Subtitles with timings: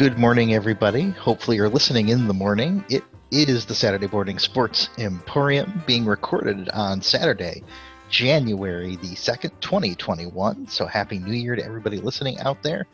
[0.00, 1.10] Good morning, everybody.
[1.10, 2.82] Hopefully, you're listening in the morning.
[2.88, 7.62] It it is the Saturday Morning Sports Emporium being recorded on Saturday,
[8.08, 10.68] January the 2nd, 2021.
[10.68, 12.86] So, Happy New Year to everybody listening out there.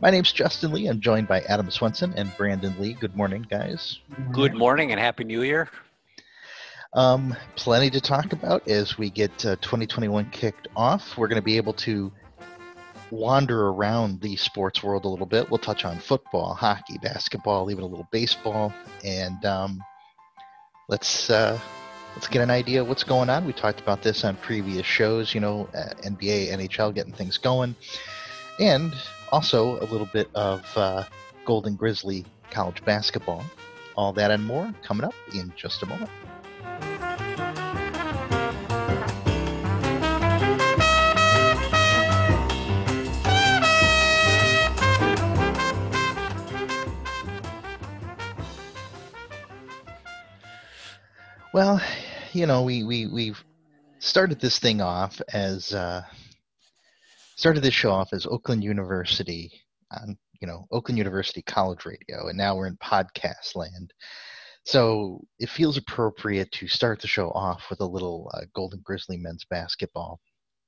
[0.00, 0.86] My name's Justin Lee.
[0.86, 2.92] I'm joined by Adam Swenson and Brandon Lee.
[2.92, 3.98] Good morning, guys.
[4.30, 5.68] Good morning and Happy New Year.
[6.92, 11.18] Um, plenty to talk about as we get uh, 2021 kicked off.
[11.18, 12.12] We're going to be able to
[13.10, 15.50] wander around the sports world a little bit.
[15.50, 18.72] We'll touch on football, hockey, basketball, even a little baseball,
[19.04, 19.82] and um,
[20.88, 21.58] let's uh,
[22.14, 23.46] let's get an idea of what's going on.
[23.46, 25.34] We talked about this on previous shows.
[25.34, 27.74] You know, uh, NBA, NHL, getting things going,
[28.60, 28.94] and
[29.32, 31.04] also a little bit of uh,
[31.44, 33.44] Golden Grizzly college basketball.
[33.96, 36.10] All that and more coming up in just a moment.
[51.56, 51.80] Well,
[52.34, 53.42] you know, we we we've
[53.98, 56.02] started this thing off as uh,
[57.34, 59.50] started this show off as Oakland University
[59.90, 63.94] on you know Oakland University College Radio, and now we're in podcast land.
[64.66, 69.16] So it feels appropriate to start the show off with a little uh, Golden Grizzly
[69.16, 70.20] men's basketball,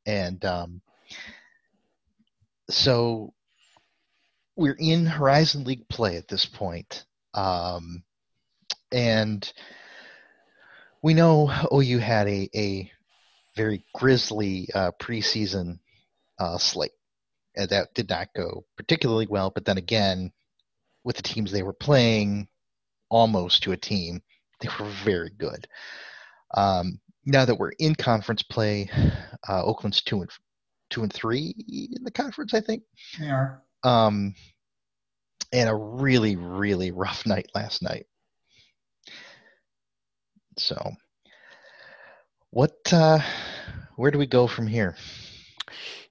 [0.06, 0.80] and um,
[2.70, 3.34] so
[4.56, 8.02] we're in Horizon League play at this point, um,
[8.90, 9.52] and
[11.02, 12.90] we know OU had a, a
[13.56, 15.78] very grisly uh, preseason
[16.38, 16.92] uh, slate.
[17.56, 19.50] And that did not go particularly well.
[19.50, 20.32] But then again,
[21.04, 22.48] with the teams they were playing,
[23.08, 24.22] almost to a team,
[24.60, 25.66] they were very good.
[26.54, 28.90] Um, now that we're in conference play,
[29.48, 30.30] uh, Oakland's two and
[30.90, 31.54] two and three
[31.96, 32.82] in the conference, I think.
[33.18, 33.62] They are.
[33.84, 34.34] Um,
[35.52, 38.06] and a really, really rough night last night.
[40.58, 40.92] So,
[42.50, 42.76] what?
[42.92, 43.20] Uh,
[43.96, 44.96] where do we go from here?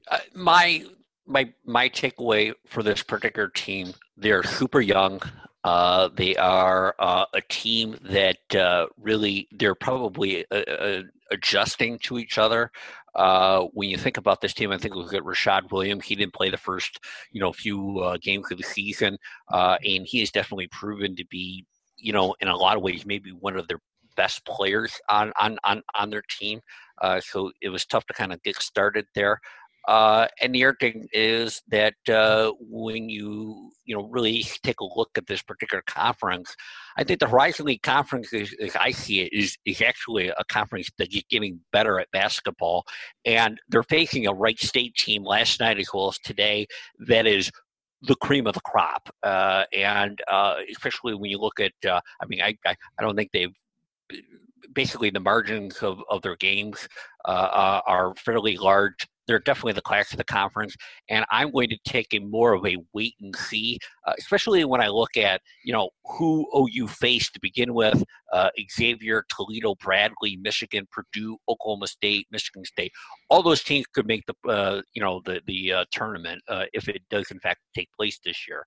[0.10, 0.86] Uh, my
[1.26, 5.22] my my takeaway for this particular team: they're super young.
[5.64, 12.38] Uh, they are uh, a team that uh, really they're probably uh, adjusting to each
[12.38, 12.72] other.
[13.74, 16.06] when you think about this team, I think look at Rashad Williams.
[16.06, 17.00] He didn't play the first,
[17.34, 19.18] you know, few games of the season,
[19.50, 21.66] and he has definitely proven to be,
[21.98, 23.82] you know, in a lot of ways, maybe one of their
[24.18, 26.60] best players on on on, on their team.
[27.02, 29.40] Uh, so it was tough to kind of get started there.
[29.88, 34.98] Uh, and the other thing is that uh, when you you know really take a
[34.98, 36.54] look at this particular conference,
[36.98, 40.44] I think the Horizon League conference, is, as I see it, is is actually a
[40.50, 42.84] conference that is getting better at basketball,
[43.24, 46.68] and they're facing a Wright State team last night as well as today
[47.08, 47.50] that is
[48.02, 52.26] the cream of the crop, uh, and uh, especially when you look at, uh, I
[52.28, 53.56] mean, I, I, I don't think they've
[54.74, 56.88] basically the margins of, of their games
[57.26, 59.08] uh, uh, are fairly large.
[59.28, 60.74] They're definitely the class of the conference,
[61.10, 64.80] and I'm going to take a more of a wait and see, uh, especially when
[64.80, 68.02] I look at you know who OU faced to begin with:
[68.32, 72.94] uh, Xavier, Toledo, Bradley, Michigan, Purdue, Oklahoma State, Michigan State.
[73.30, 76.42] All those teams could make the uh, you know the the uh, tournament
[76.72, 78.64] if it does in fact take place this year.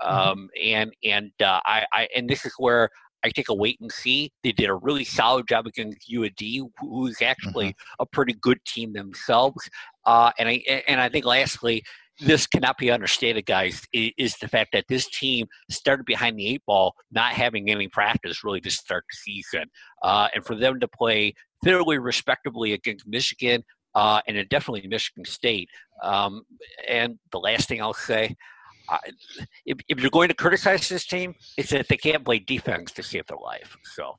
[0.00, 0.16] Mm-hmm.
[0.16, 2.88] Um, and and I, I and this is where
[3.24, 4.30] I take a wait and see.
[4.42, 8.02] They did a really solid job against UAD, who's actually mm-hmm.
[8.02, 9.68] a pretty good team themselves.
[10.04, 11.82] Uh, and I and I think lastly,
[12.20, 16.62] this cannot be understated, guys, is the fact that this team started behind the eight
[16.66, 19.64] ball, not having any practice really to start the season.
[20.02, 23.64] Uh, and for them to play fairly respectably against Michigan
[23.94, 25.68] uh, and definitely Michigan State.
[26.02, 26.42] Um,
[26.88, 28.36] and the last thing I'll say,
[29.66, 33.02] if, if you're going to criticize this team, it's that they can't play defense to
[33.02, 33.76] save their life.
[33.94, 34.18] So,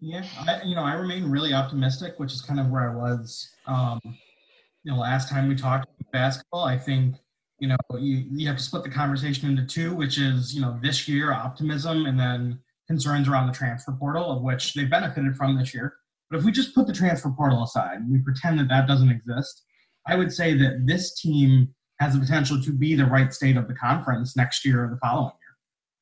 [0.00, 3.48] yeah, I, you know, I remain really optimistic, which is kind of where I was.
[3.66, 7.16] Um, you know, last time we talked basketball, I think
[7.58, 10.78] you know you, you have to split the conversation into two, which is you know
[10.82, 15.56] this year optimism and then concerns around the transfer portal, of which they benefited from
[15.56, 15.94] this year.
[16.30, 19.10] But if we just put the transfer portal aside and we pretend that that doesn't
[19.10, 19.64] exist,
[20.06, 23.68] I would say that this team has the potential to be the Wright State of
[23.68, 25.56] the conference next year or the following year.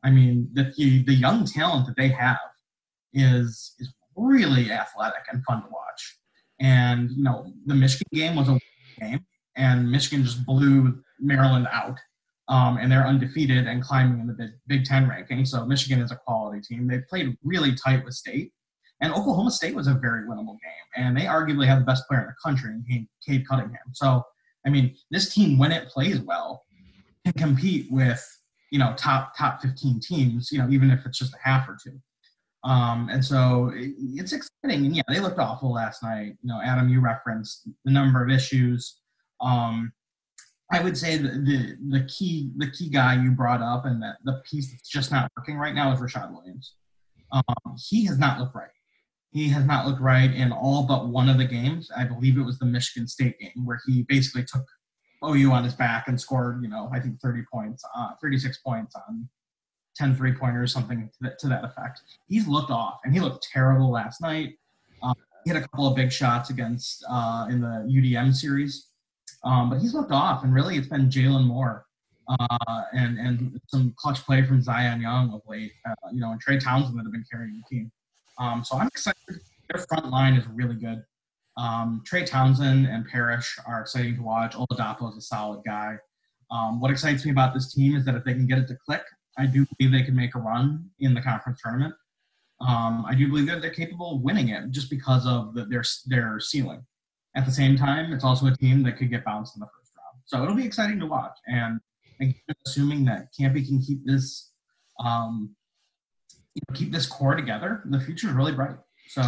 [0.05, 0.73] I mean, the
[1.06, 2.39] the young talent that they have
[3.12, 6.19] is is really athletic and fun to watch.
[6.61, 8.59] And you know, the Michigan game was a
[9.00, 11.99] game, and Michigan just blew Maryland out.
[12.49, 15.45] Um, and they're undefeated and climbing in the Big, Big Ten ranking.
[15.45, 16.89] So Michigan is a quality team.
[16.89, 18.53] They played really tight with State,
[19.03, 20.87] and Oklahoma State was a very winnable game.
[20.97, 23.93] And they arguably have the best player in the country in Cade Cunningham.
[23.93, 24.23] So
[24.67, 26.65] I mean, this team, when it plays well,
[27.25, 28.25] can compete with
[28.71, 30.51] you know, top top 15 teams.
[30.53, 31.99] You know, even if it's just a half or two.
[32.65, 34.87] Um, and so it, it's exciting.
[34.87, 36.37] And yeah, they looked awful last night.
[36.43, 39.01] You know, Adam, you referenced the number of issues.
[39.41, 39.93] Um,
[40.71, 44.17] I would say the, the, the key the key guy you brought up and that
[44.25, 46.75] the piece that's just not working right now is Rashad Williams.
[47.33, 48.69] Um, he has not looked right.
[49.38, 51.93] He has not looked right in all but one of the games.
[51.96, 54.67] I believe it was the Michigan State game where he basically took
[55.25, 58.96] OU on his back and scored, you know, I think 30 points, uh, 36 points
[58.96, 59.29] on
[59.94, 62.00] 10 three pointers, something to that, to that, effect.
[62.26, 64.55] He's looked off, and he looked terrible last night.
[65.05, 65.14] Um,
[65.44, 68.88] he had a couple of big shots against uh, in the UDM series,
[69.44, 71.87] um, but he's looked off, and really it's been Jalen Moore
[72.29, 75.73] uh, and and some clutch play from Zion Young of late.
[75.88, 77.93] Uh, you know, and Trey Townsend that have been carrying the team.
[78.38, 79.40] Um, so I'm excited.
[79.73, 81.02] Their front line is really good.
[81.56, 84.55] Um, Trey Townsend and Parrish are exciting to watch.
[84.55, 85.96] Oladapo is a solid guy.
[86.50, 88.76] Um, what excites me about this team is that if they can get it to
[88.87, 89.02] click,
[89.37, 91.94] I do believe they can make a run in the conference tournament.
[92.61, 95.85] Um, I do believe that they're capable of winning it just because of the, their
[96.06, 96.85] their ceiling.
[97.37, 99.93] At the same time, it's also a team that could get bounced in the first
[99.96, 100.23] round.
[100.25, 101.37] So it'll be exciting to watch.
[101.46, 101.79] And
[102.20, 102.35] again,
[102.67, 104.50] assuming that Kampe can keep this
[105.05, 105.55] um,
[106.59, 108.77] you know, keep this core together, the future is really bright.
[109.09, 109.23] So.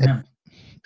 [0.00, 0.20] Yeah.
[0.20, 0.24] And,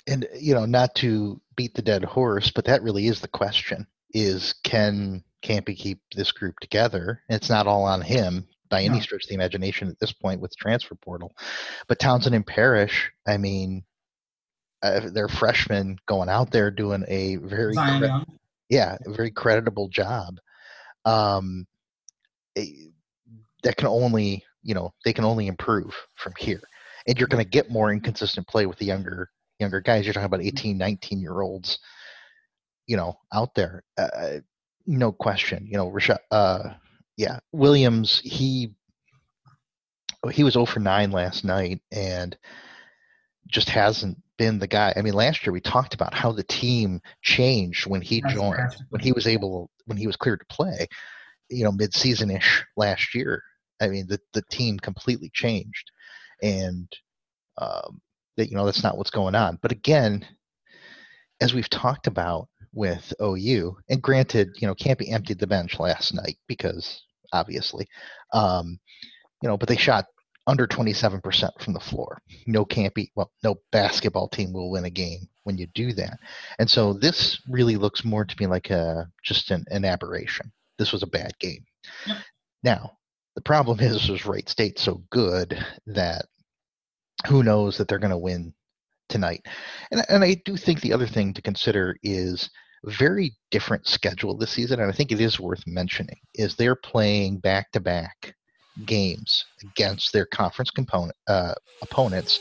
[0.06, 3.86] and you know, not to beat the dead horse, but that really is the question:
[4.12, 7.22] is can Kampe keep this group together.
[7.28, 9.00] It's not all on him by any no.
[9.00, 11.32] stretch of the imagination at this point with the transfer portal.
[11.88, 13.84] But Townsend and Parrish, I mean,
[14.82, 18.24] uh, they're freshmen going out there doing a very cre-
[18.68, 20.38] yeah, a very creditable job.
[21.04, 21.66] Um,
[22.54, 22.92] it,
[23.62, 26.62] that can only you know they can only improve from here,
[27.06, 29.28] and you're going to get more inconsistent play with the younger
[29.58, 30.04] younger guys.
[30.04, 31.78] You're talking about 18, 19 year olds,
[32.86, 33.82] you know, out there.
[33.96, 34.38] Uh,
[34.86, 35.66] no question.
[35.66, 36.70] You know, Rashad, uh,
[37.16, 38.20] yeah, Williams.
[38.24, 38.74] He
[40.30, 42.36] he was 0 for 9 last night, and
[43.48, 44.92] just hasn't been the guy.
[44.96, 49.00] I mean, last year we talked about how the team changed when he joined, when
[49.00, 50.86] he was able, when he was cleared to play.
[51.48, 53.42] You know, mid-season ish last year.
[53.80, 55.90] I mean, the the team completely changed,
[56.42, 56.90] and
[57.58, 58.00] um,
[58.36, 59.58] that you know that's not what's going on.
[59.62, 60.26] But again,
[61.40, 63.76] as we've talked about, with OU.
[63.88, 67.02] And granted, you know, Kampe emptied the bench last night because
[67.32, 67.86] obviously,
[68.32, 68.78] um,
[69.42, 70.06] you know, but they shot
[70.46, 72.18] under 27% from the floor.
[72.46, 76.18] No Kampe, well, no basketball team will win a game when you do that.
[76.58, 80.50] And so this really looks more to me like a just an, an aberration.
[80.78, 81.64] This was a bad game.
[82.06, 82.16] Yep.
[82.64, 82.92] Now,
[83.34, 86.26] the problem is is Wright State so good that
[87.26, 88.52] who knows that they're going to win
[89.08, 89.46] tonight.
[89.90, 92.50] And, and I do think the other thing to consider is
[92.84, 97.38] very different schedule this season, and I think it is worth mentioning, is they're playing
[97.38, 98.34] back to back
[98.86, 102.40] games against their conference component uh, opponents,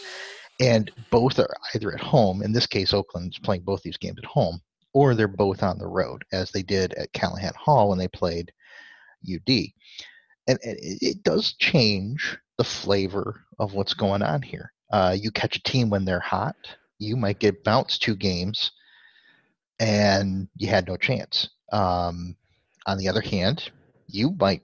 [0.60, 2.42] and both are either at home.
[2.42, 4.60] In this case, Oakland's playing both these games at home,
[4.94, 8.52] or they're both on the road, as they did at Calihan Hall when they played
[9.32, 9.66] UD.
[10.52, 14.72] And, and it does change the flavor of what's going on here.
[14.92, 16.56] Uh, you catch a team when they're hot,
[17.00, 18.72] you might get bounced two games,
[19.80, 21.50] and you had no chance.
[21.72, 22.36] Um,
[22.86, 23.72] on the other hand,
[24.08, 24.62] you might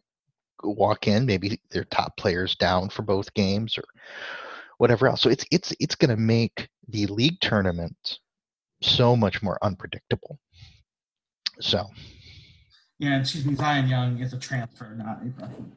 [0.63, 3.85] walk in, maybe their top players down for both games or
[4.77, 5.21] whatever else.
[5.21, 8.19] So it's it's it's going to make the league tournament
[8.81, 10.39] so much more unpredictable.
[11.59, 11.87] So,
[12.99, 15.71] yeah, excuse me, Zion Young is a transfer, not a freshman.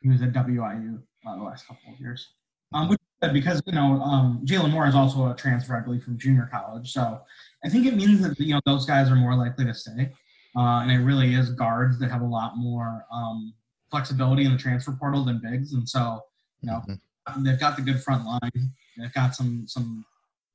[0.00, 2.28] He was at WIU uh, the last couple of years.
[2.74, 3.00] Um, which
[3.32, 6.92] because you know um, Jalen Moore is also a transfer, I believe, from junior college.
[6.92, 7.20] So
[7.64, 10.10] I think it means that you know those guys are more likely to stay,
[10.56, 13.54] uh, and it really is guards that have a lot more um,
[13.90, 15.74] flexibility in the transfer portal than bigs.
[15.74, 16.20] And so
[16.62, 17.44] you know mm-hmm.
[17.44, 20.04] they've got the good front line, they've got some some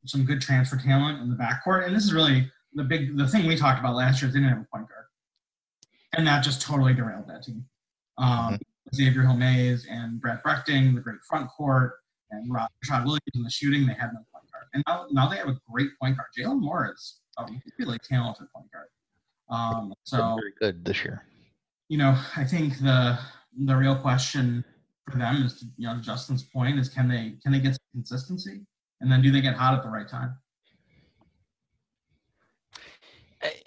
[0.06, 3.48] some good transfer talent in the backcourt, and this is really the big the thing
[3.48, 4.30] we talked about last year.
[4.30, 5.06] They didn't have a point guard,
[6.18, 7.66] and that just totally derailed that team.
[8.18, 8.56] Um, mm-hmm.
[8.96, 11.94] Xavier Hill-Mais and Brad Brechting, the great front court
[12.32, 14.66] and Rashad Williams in the shooting, they had no point guard.
[14.74, 16.28] And now, now they have a great point guard.
[16.38, 17.46] Jalen Moore is a
[17.80, 18.88] really talented point guard.
[19.50, 21.24] Um, so very good this year.
[21.90, 23.18] You know, I think the
[23.66, 24.64] the real question
[25.10, 28.66] for them is, you know, Justin's point is can they can they get consistency,
[29.00, 30.36] and then do they get hot at the right time?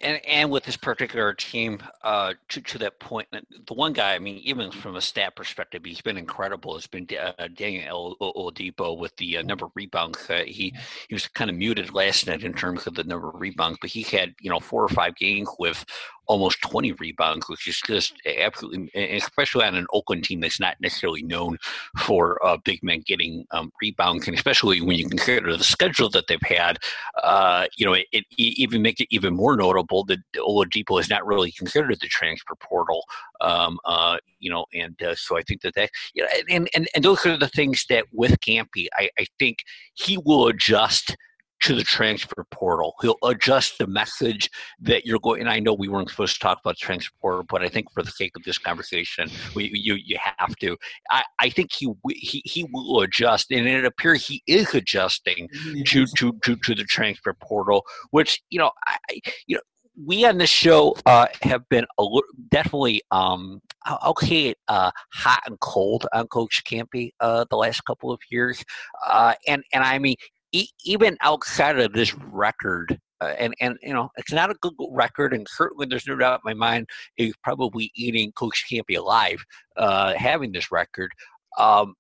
[0.03, 4.19] And, and with this particular team, uh, to, to that point, the one guy, I
[4.19, 6.75] mean, even from a stat perspective, he's been incredible.
[6.75, 10.29] Has been uh, Daniel Oladapo with the uh, number of rebounds.
[10.29, 10.75] Uh, he
[11.09, 13.91] he was kind of muted last night in terms of the number of rebounds, but
[13.91, 15.85] he had you know four or five games with
[16.31, 21.25] almost 20 rebounds, which is just absolutely, especially on an Oakland team that's not necessarily
[21.25, 21.59] known
[21.99, 26.29] for uh, big men getting um, rebounds, and especially when you consider the schedule that
[26.29, 26.79] they've had,
[27.25, 31.27] uh, you know, it, it, even make it even more notable that Oladapo is not
[31.27, 33.03] really considered the transfer portal.
[33.41, 36.87] Um, uh, you know, and uh, so I think that that, you know, and, and,
[36.95, 41.17] and those are the things that with Kampe, I, I think he will adjust–
[41.61, 42.95] to the transfer portal.
[43.03, 44.51] He'll adjust the message
[44.81, 45.41] that you're going.
[45.41, 48.03] And I know we weren't supposed to talk about transfer portal, but I think for
[48.03, 50.77] the sake of this conversation, we, you you have to.
[51.11, 55.49] I, I think he he he will adjust, and it appears he is adjusting
[55.87, 59.63] to to to, to the transfer portal, which you know I you know
[60.07, 63.61] we on this show uh, have been a little, definitely um,
[64.07, 68.65] okay uh, hot and cold on Coach Kampe uh, the last couple of years,
[69.07, 70.17] uh, and and I mean
[70.53, 75.33] even outside of this record, uh, and and you know it's not a good record,
[75.33, 79.43] and certainly there's no doubt in my mind he's probably eating Coach Kampe alive,
[79.77, 81.13] uh, having this record.
[81.59, 81.95] Um,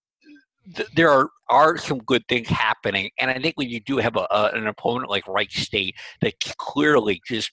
[0.75, 4.17] th- there are are some good things happening, and I think when you do have
[4.17, 7.53] a, a, an opponent like Wright State that clearly just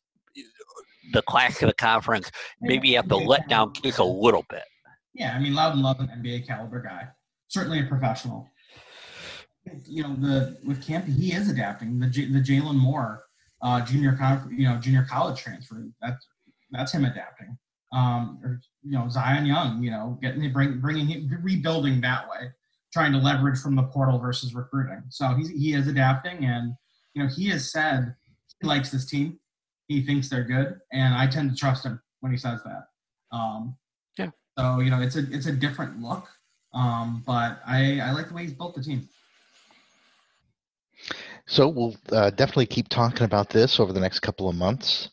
[1.13, 4.63] the class of the conference, maybe you have to let down just a little bit.
[5.13, 7.07] Yeah, I mean, Loudon Love an NBA caliber guy,
[7.47, 8.49] certainly a professional
[9.85, 11.99] you know the with Kampe, he is adapting.
[11.99, 13.23] The the Jalen Moore,
[13.61, 14.17] uh, junior
[14.49, 15.87] you know junior college transfer.
[16.01, 16.27] That's
[16.71, 17.57] that's him adapting.
[17.93, 22.49] Um, or you know Zion Young, you know getting bring, bringing him rebuilding that way,
[22.93, 25.03] trying to leverage from the portal versus recruiting.
[25.09, 26.73] So he's he is adapting, and
[27.13, 28.15] you know he has said
[28.61, 29.39] he likes this team.
[29.87, 32.87] He thinks they're good, and I tend to trust him when he says that.
[33.31, 33.75] Um,
[34.17, 34.29] yeah.
[34.57, 36.27] So you know it's a it's a different look,
[36.73, 39.07] um, but I I like the way he's built the team.
[41.47, 45.09] So we'll uh, definitely keep talking about this over the next couple of months,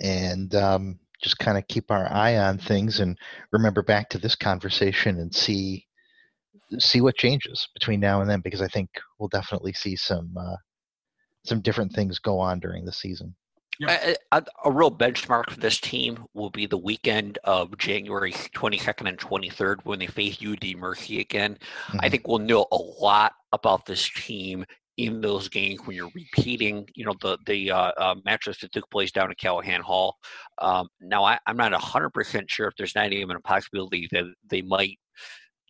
[0.00, 3.18] and um, just kind of keep our eye on things and
[3.52, 5.86] remember back to this conversation and see
[6.78, 10.56] see what changes between now and then because I think we'll definitely see some uh,
[11.44, 13.34] some different things go on during the season.
[13.80, 14.18] Yep.
[14.32, 19.08] A, a, a, real benchmark for this team will be the weekend of January 22nd
[19.08, 21.56] and 23rd when they face UD Mercy again.
[21.86, 21.98] Mm-hmm.
[22.00, 24.66] I think we'll know a lot about this team
[24.98, 28.90] in those games when you're repeating, you know, the the uh, uh, matches that took
[28.90, 30.16] place down at Calihan Hall.
[30.60, 34.60] Um, now, I, am not 100% sure if there's not even a possibility that they
[34.60, 34.98] might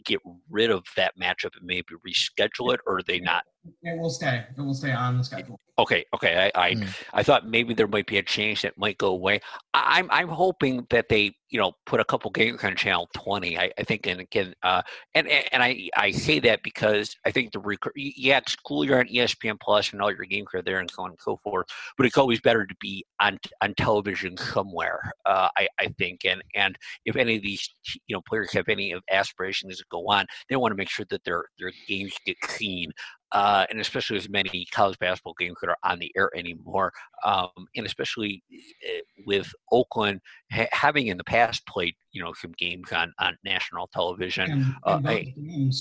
[0.06, 3.44] get rid of that matchup and maybe reschedule it, or they not?
[3.82, 4.44] It will stay.
[4.56, 5.58] It will stay on the schedule.
[5.78, 6.50] Okay, okay.
[6.54, 6.88] I I, mm.
[7.12, 9.40] I thought maybe there might be a change that might go away.
[9.74, 13.70] I'm I'm hoping that they you know put a couple games on channel 20 i,
[13.78, 14.82] I think and again uh,
[15.14, 18.98] and and i i say that because i think the rec- yeah it's cool you're
[18.98, 21.66] on espn plus and all your games are there and so on and so forth
[21.96, 26.42] but it's always better to be on on television somewhere uh, i i think and
[26.54, 27.74] and if any of these
[28.06, 31.24] you know players have any aspirations to go on they want to make sure that
[31.24, 32.90] their their games get seen
[33.32, 36.92] uh, and especially as many college basketball games that are on the air anymore,
[37.24, 40.20] um, and especially eh, with Oakland
[40.52, 44.50] ha- having in the past played you know some games on, on national television.
[44.50, 45.00] And, uh,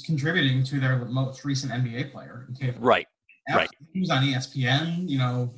[0.06, 2.48] contributing to their most recent NBA player.
[2.80, 3.08] Right,
[3.54, 3.70] right.
[3.94, 5.08] He was on ESPN.
[5.08, 5.54] You know,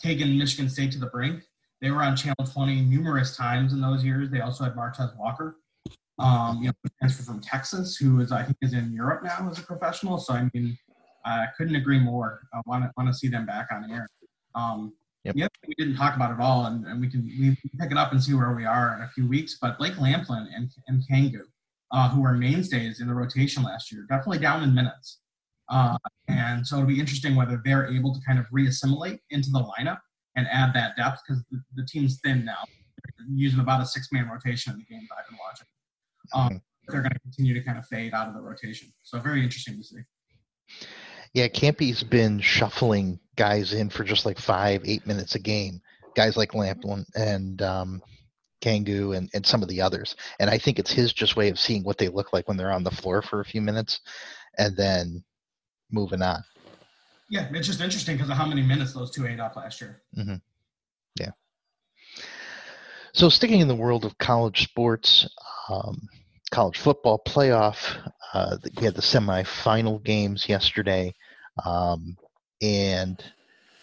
[0.00, 1.42] taking Michigan State to the brink.
[1.80, 4.30] They were on Channel 20 numerous times in those years.
[4.30, 5.56] They also had Martez Walker,
[6.20, 9.58] um, you know, transfer from Texas, who is I think is in Europe now as
[9.58, 10.18] a professional.
[10.18, 10.78] So I mean,
[11.24, 12.42] I couldn't agree more.
[12.52, 14.08] I want to want to see them back on air.
[14.54, 14.92] Um,
[15.24, 15.34] yep.
[15.34, 17.90] The other thing we didn't talk about at all, and, and we can we pick
[17.90, 19.58] it up and see where we are in a few weeks.
[19.60, 21.42] But Blake Lampman and and Kangu,
[21.92, 25.18] uh, who were mainstays in the rotation last year, definitely down in minutes.
[25.68, 25.96] Uh,
[26.28, 29.98] and so it'll be interesting whether they're able to kind of reassimilate into the lineup
[30.36, 32.64] and add that depth because the, the, team's thin now,
[33.18, 35.66] they're using about a six-man rotation in the games I've been watching.
[36.34, 38.92] Um, they're going to continue to kind of fade out of the rotation.
[39.02, 40.00] So very interesting to see.
[41.34, 45.80] Yeah, Kampe's been shuffling guys in for just like five, eight minutes a game.
[46.14, 48.02] Guys like Lampman and um,
[48.62, 50.14] Kangu and, and some of the others.
[50.38, 52.72] And I think it's his just way of seeing what they look like when they're
[52.72, 54.00] on the floor for a few minutes
[54.58, 55.24] and then
[55.90, 56.44] moving on.
[57.30, 60.02] Yeah, it's just interesting because of how many minutes those two ate up last year.
[60.16, 60.34] Mm-hmm.
[61.18, 61.30] Yeah.
[63.14, 65.28] So, sticking in the world of college sports,
[65.70, 66.08] um,
[66.52, 67.96] college football playoff,
[68.34, 71.12] uh, we had the semifinal games yesterday.
[71.64, 72.16] Um,
[72.60, 73.22] and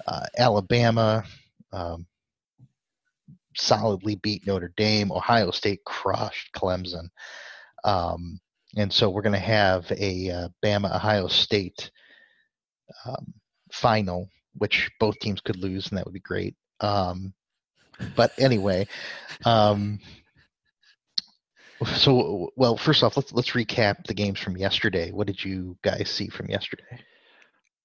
[0.07, 1.23] uh, Alabama
[1.73, 2.05] um,
[3.57, 5.11] solidly beat Notre Dame.
[5.11, 7.09] Ohio State crushed Clemson.
[7.83, 8.39] Um,
[8.77, 11.89] and so we're going to have a uh, Bama Ohio State
[13.05, 13.33] um,
[13.71, 16.55] final, which both teams could lose, and that would be great.
[16.81, 17.33] Um,
[18.15, 18.87] but anyway,
[19.45, 19.99] um,
[21.85, 25.11] so well, first off, let's let's recap the games from yesterday.
[25.11, 26.99] What did you guys see from yesterday?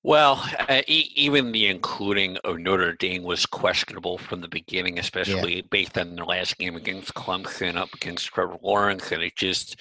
[0.07, 5.57] Well, uh, e- even the including of Notre Dame was questionable from the beginning, especially
[5.57, 5.63] yeah.
[5.71, 9.81] based on their last game against Clemson up against Trevor Lawrence, and it just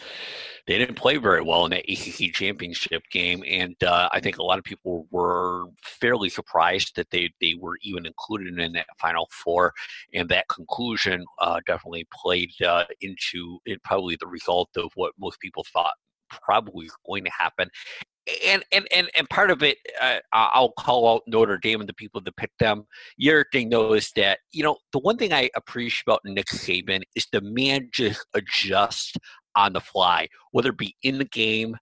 [0.65, 4.43] they didn't play very well in that ACC championship game, and uh, I think a
[4.43, 9.27] lot of people were fairly surprised that they they were even included in that Final
[9.29, 9.73] Four,
[10.13, 13.83] and that conclusion uh, definitely played uh, into it.
[13.83, 15.95] Probably the result of what most people thought
[16.41, 17.69] probably going to happen
[18.45, 21.93] and and and and part of it, uh, I'll call out Notre Dame and the
[21.93, 22.85] people that picked them.
[23.17, 27.01] Your thing though is that you know the one thing I appreciate about Nick Saban
[27.15, 29.13] is the man just adjusts
[29.55, 31.75] on the fly, whether it be in the game,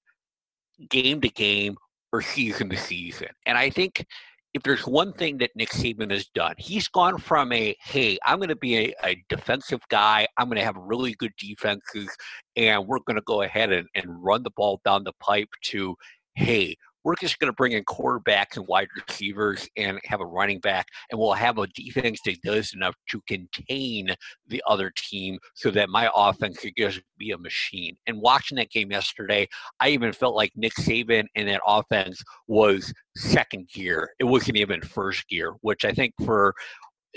[0.89, 1.77] game to game,
[2.11, 3.29] or season to season.
[3.45, 4.05] And I think
[4.53, 8.37] if there's one thing that Nick Saban has done, he's gone from a hey, I'm
[8.37, 12.09] going to be a, a, defensive guy, I'm going to have really good defenses,
[12.57, 15.95] and we're going to go ahead and, and run the ball down the pipe to
[16.35, 20.59] hey, we're just going to bring in quarterbacks and wide receivers and have a running
[20.59, 24.13] back, and we'll have a defense that does enough to contain
[24.47, 27.95] the other team so that my offense could just be a machine.
[28.07, 29.47] And watching that game yesterday,
[29.79, 34.11] I even felt like Nick Saban and that offense was second gear.
[34.19, 36.53] It wasn't even first gear, which I think for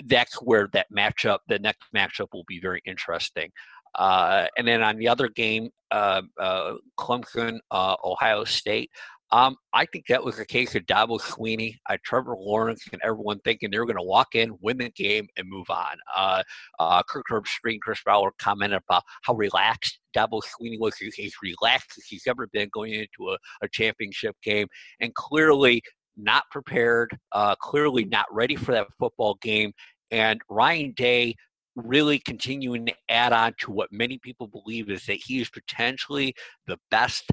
[0.07, 3.51] that's where that matchup, the next matchup will be very interesting.
[3.95, 8.91] Uh, and then on the other game, uh, uh, Clemson, uh, Ohio State.
[9.31, 13.41] Um, I think that was the case of Dabo Swinney, uh, Trevor Lawrence, and everyone
[13.41, 15.97] thinking they were going to walk in, win the game, and move on.
[16.15, 16.43] Uh,
[16.79, 20.97] uh, Kirk Herbstreit, Chris Ballard commented about how relaxed Dabo Swinney was.
[20.97, 24.69] He's, he's relaxed as he's ever been going into a, a championship game,
[25.01, 25.83] and clearly
[26.17, 29.73] not prepared, uh, clearly not ready for that football game.
[30.13, 31.35] And Ryan Day
[31.77, 36.35] really continuing to add on to what many people believe is that he is potentially
[36.67, 37.31] the best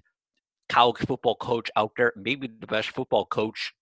[0.69, 3.73] college football coach out there, maybe the best football coach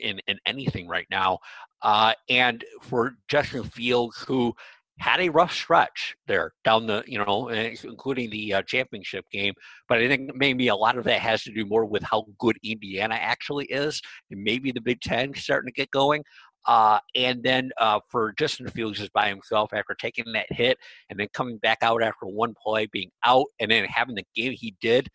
[0.00, 1.38] in, in anything right now.
[1.82, 4.54] Uh, and for Justin Fields, who
[4.98, 9.54] had a rough stretch there down the, you know, eh, including the uh, championship game.
[9.88, 12.58] But I think maybe a lot of that has to do more with how good
[12.62, 16.22] Indiana actually is, and maybe the Big Ten starting to get going.
[16.66, 20.78] Uh, and then uh, for Justin Fields just by himself after taking that hit
[21.10, 24.52] and then coming back out after one play, being out, and then having the game
[24.52, 25.08] he did,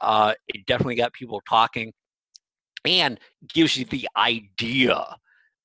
[0.00, 1.92] uh, it definitely got people talking
[2.84, 3.20] and
[3.52, 5.04] gives you the idea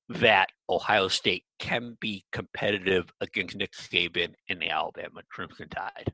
[0.08, 6.12] that Ohio State can be competitive against Nick Saban and the Alabama Crimson Tide.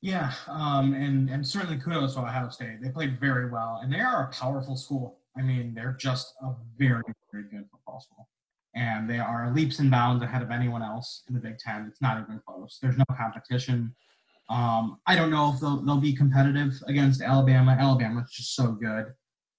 [0.00, 2.82] Yeah, um, and and certainly kudos to Ohio State.
[2.82, 5.18] They played very well, and they are a powerful school.
[5.36, 8.28] I mean, they're just a very very good football school,
[8.74, 11.86] and they are leaps and bounds ahead of anyone else in the Big Ten.
[11.88, 12.78] It's not even close.
[12.80, 13.94] There's no competition.
[14.50, 17.76] Um, I don't know if they'll, they'll be competitive against Alabama.
[17.78, 19.06] Alabama's just so good.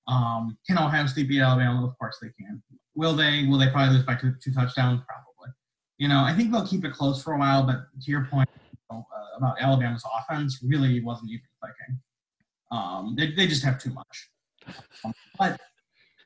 [0.07, 1.85] Um, can Ohio State beat Alabama?
[1.85, 2.61] Of course they can.
[2.93, 3.45] Will they?
[3.47, 5.01] Will they probably lose by two, two touchdowns?
[5.07, 5.53] Probably.
[5.97, 7.65] You know, I think they'll keep it close for a while.
[7.65, 11.99] But to your point you know, uh, about Alabama's offense, really wasn't even clicking.
[12.71, 14.29] Um, they, they just have too much.
[15.37, 15.59] But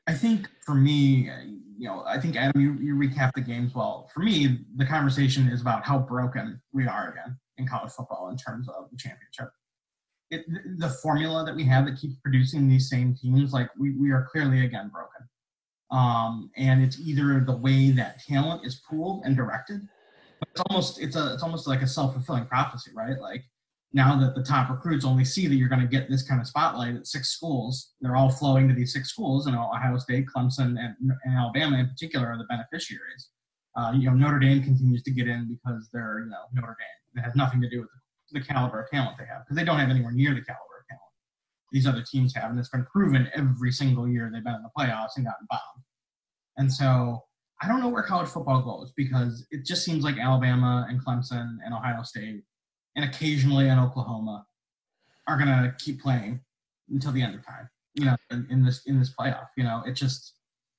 [0.06, 1.30] I think for me,
[1.78, 4.10] you know, I think Adam, you, you recap the games well.
[4.12, 8.36] For me, the conversation is about how broken we are again in college football in
[8.36, 9.50] terms of the championship.
[10.30, 10.44] It,
[10.78, 14.28] the formula that we have that keeps producing these same teams, like we, we are
[14.30, 15.28] clearly again broken.
[15.90, 19.80] Um, and it's either the way that talent is pooled and directed.
[20.42, 23.18] It's almost it's a it's almost like a self fulfilling prophecy, right?
[23.18, 23.44] Like
[23.92, 26.46] now that the top recruits only see that you're going to get this kind of
[26.46, 30.78] spotlight at six schools, they're all flowing to these six schools, and Ohio State, Clemson,
[30.78, 33.30] and, and Alabama in particular are the beneficiaries.
[33.76, 37.22] Uh, you know, Notre Dame continues to get in because they're you know Notre Dame.
[37.22, 37.88] It has nothing to do with
[38.32, 40.78] the, the caliber of talent they have because they don't have anywhere near the caliber
[40.80, 41.10] of talent
[41.72, 44.70] these other teams have, and it's been proven every single year they've been in the
[44.76, 45.84] playoffs and gotten bombed.
[46.56, 47.24] And so
[47.62, 51.58] I don't know where college football goes because it just seems like Alabama and Clemson
[51.64, 52.42] and Ohio State
[52.96, 54.46] and occasionally in Oklahoma
[55.26, 56.40] are gonna keep playing
[56.90, 57.68] until the end of time.
[57.94, 59.48] You know, in, in this in this playoff.
[59.56, 60.34] You know, it just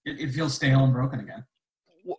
[0.06, 1.45] it, it feels stale and broken again.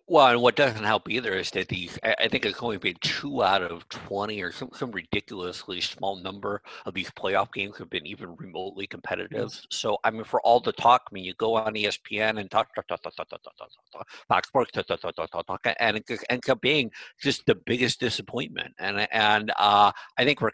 [0.07, 3.43] Well, and what doesn't help either is that the I think it's only been two
[3.43, 8.07] out of twenty or some, some ridiculously small number of these playoff games have been
[8.07, 9.51] even remotely competitive.
[9.51, 9.67] Yes.
[9.71, 12.73] So I mean, for all the talk, I mean, you go on ESPN and talk,
[12.77, 15.75] talk, talk, talk, talk, talk, talk, talk Fox Sports, talk, talk, talk, talk, talk, talk,
[15.81, 16.91] and it ends up being
[17.21, 18.75] just the biggest disappointment.
[18.79, 20.51] And and uh, I think we're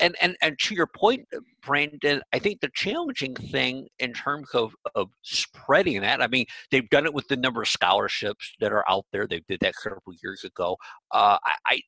[0.00, 1.26] and and and to your point,
[1.64, 6.88] Brandon, I think the challenging thing in terms of of spreading that, I mean, they've
[6.90, 9.26] done it with the number of scholarships that are out there.
[9.26, 10.76] They did that several years ago.
[11.10, 11.80] Uh, I, I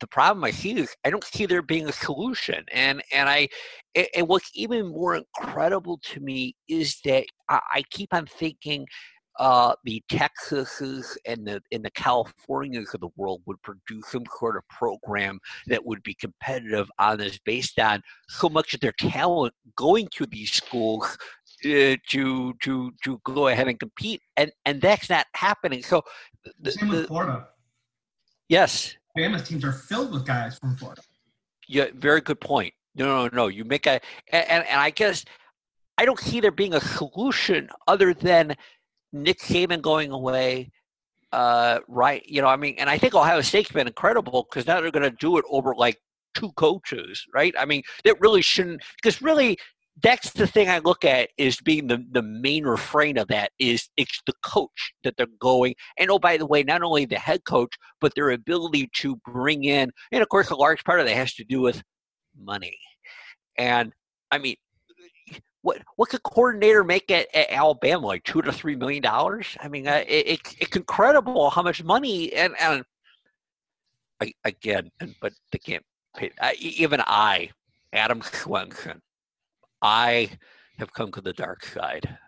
[0.00, 3.48] the problem I see is I don't see there being a solution, and and I
[4.16, 8.86] and what's even more incredible to me is that I, I keep on thinking
[9.38, 14.56] uh, the Texases and the and the Californias of the world would produce some sort
[14.56, 19.54] of program that would be competitive on this based on so much of their talent
[19.76, 21.16] going to these schools
[21.64, 25.82] uh, to to to go ahead and compete, and and that's not happening.
[25.82, 26.02] So,
[26.60, 27.48] the, same with Florida.
[28.48, 31.02] Yes, Bama's teams are filled with guys from Florida.
[31.68, 32.74] Yeah, very good point.
[32.94, 33.48] No, no, no.
[33.48, 34.00] You make a
[34.32, 35.24] and and, and I guess
[35.98, 38.56] I don't see there being a solution other than
[39.12, 40.70] Nick Saban going away,
[41.32, 42.24] uh, right?
[42.26, 45.10] You know, I mean, and I think Ohio State's been incredible because now they're going
[45.10, 45.98] to do it over like
[46.34, 47.54] two coaches, right?
[47.58, 49.58] I mean, that really shouldn't because really
[50.02, 53.88] that's the thing I look at is being the, the main refrain of that is
[53.96, 55.74] it's the coach that they're going.
[55.98, 59.64] And oh, by the way, not only the head coach, but their ability to bring
[59.64, 61.82] in, and of course, a large part of that has to do with
[62.38, 62.78] money.
[63.58, 63.92] And
[64.30, 64.56] I mean,
[65.62, 69.56] what what could coordinator make at, at Alabama like two to three million dollars?
[69.60, 72.84] I mean, uh, it, it, it's incredible how much money and and
[74.20, 75.84] I, again, but they can't
[76.16, 76.30] pay.
[76.40, 77.50] I, even I,
[77.92, 79.00] Adam Swenson,
[79.80, 80.30] I
[80.78, 82.18] have come to the dark side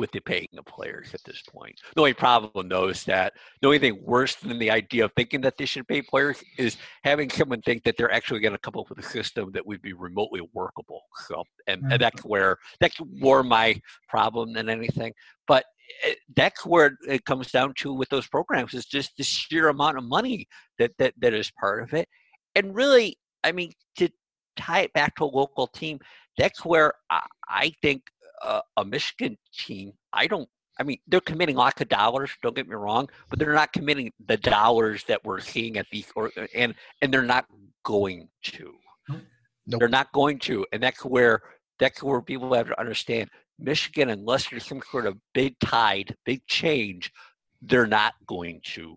[0.00, 1.78] with the paying of players at this point.
[1.94, 5.42] The only problem, though, is that the only thing worse than the idea of thinking
[5.42, 8.74] that they should pay players is having someone think that they're actually going to come
[8.78, 11.02] up with a system that would be remotely workable.
[11.28, 11.98] So, and, and mm.
[11.98, 15.12] that's where that's more my problem than anything.
[15.46, 15.66] But
[16.04, 19.98] it, that's where it comes down to with those programs is just the sheer amount
[19.98, 20.46] of money
[20.78, 22.08] that that that is part of it.
[22.54, 24.08] And really, I mean, to
[24.56, 25.98] tie it back to a local team,
[26.38, 28.02] that's where I, I think
[28.42, 30.48] uh, a Michigan team, I don't.
[30.78, 32.30] I mean, they're committing lots of dollars.
[32.42, 36.10] Don't get me wrong, but they're not committing the dollars that we're seeing at these,
[36.16, 37.46] or and and they're not
[37.84, 38.74] going to.
[39.08, 39.20] Nope.
[39.66, 41.42] They're not going to, and that's where
[41.78, 43.30] that's where people have to understand.
[43.58, 47.12] Michigan, unless there's some sort of big tide, big change,
[47.60, 48.96] they're not going to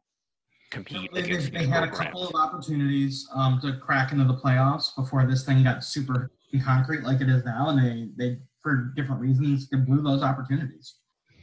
[0.71, 1.51] compete they, against.
[1.51, 1.99] They, they had programs.
[1.99, 6.31] a couple of opportunities um, to crack into the playoffs before this thing got super
[6.63, 10.95] concrete like it is now, and they they for different reasons they blew those opportunities.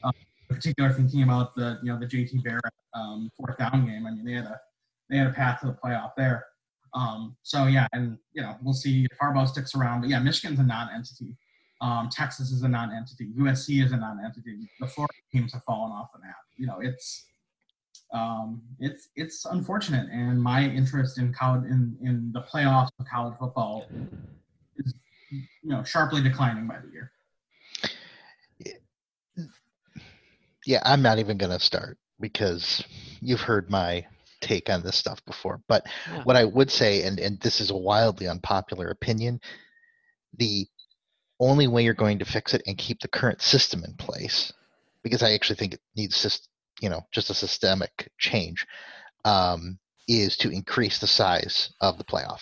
[0.03, 0.13] Um,
[0.59, 4.07] thinking about the you know the JT Barrett um, fourth down game.
[4.07, 4.61] I mean, they had a
[5.09, 6.47] they had a path to the playoff there.
[6.95, 10.01] Um, so yeah, and you know we'll see if Harbaugh sticks around.
[10.01, 11.37] But yeah, Michigan's a non-entity.
[11.81, 13.31] Um, Texas is a non-entity.
[13.39, 14.69] USC is a non-entity.
[14.81, 16.37] The Florida teams have fallen off the map.
[16.57, 17.27] You know, it's
[18.13, 23.35] um, it's it's unfortunate, and my interest in college in in the playoffs of college
[23.39, 23.87] football
[25.31, 27.13] you know sharply declining by the year.
[30.67, 32.85] Yeah, I'm not even going to start because
[33.21, 34.05] you've heard my
[34.41, 35.61] take on this stuff before.
[35.69, 36.23] But yeah.
[36.25, 39.41] what I would say, and and this is a wildly unpopular opinion,
[40.37, 40.67] the
[41.39, 44.53] only way you're going to fix it and keep the current system in place,
[45.03, 46.49] because I actually think it needs just
[46.81, 48.67] you know just a systemic change,
[49.25, 52.41] um, is to increase the size of the playoff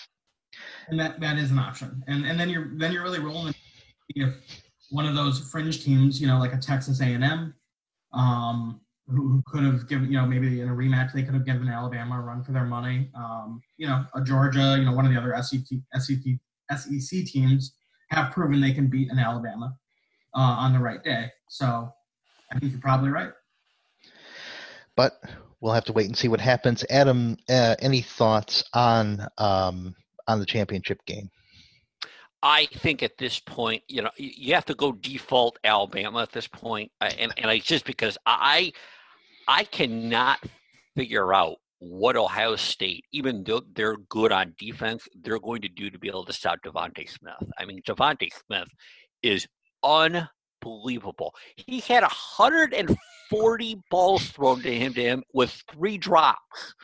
[0.90, 2.02] and that that is an option.
[2.06, 3.54] And and then you're then you're really rolling
[4.10, 4.34] if
[4.90, 7.54] one of those fringe teams, you know, like a Texas A&M,
[8.14, 11.44] um, who, who could have given, you know, maybe in a rematch they could have
[11.44, 13.10] given Alabama a run for their money.
[13.14, 16.18] Um, you know, a Georgia, you know, one of the other SEC SEC
[16.76, 17.74] SEC teams
[18.10, 19.76] have proven they can beat an Alabama
[20.34, 21.30] uh, on the right day.
[21.48, 21.90] So
[22.52, 23.30] I think you're probably right.
[24.96, 25.20] But
[25.60, 26.84] we'll have to wait and see what happens.
[26.88, 29.94] Adam, uh, any thoughts on um,
[30.28, 31.30] on the championship game?
[32.42, 36.46] I think at this point, you know, you have to go default Alabama at this
[36.46, 38.72] point, uh, and and I just because I
[39.48, 40.38] I cannot
[40.94, 45.90] figure out what Ohio State, even though they're good on defense, they're going to do
[45.90, 47.50] to be able to stop DeVonta Smith.
[47.58, 48.68] I mean, DeVonta Smith
[49.22, 49.46] is
[49.82, 51.34] unbelievable.
[51.56, 56.74] He had 140 balls thrown to him to him with three drops.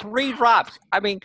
[0.00, 0.78] Three drops.
[0.92, 1.20] I mean,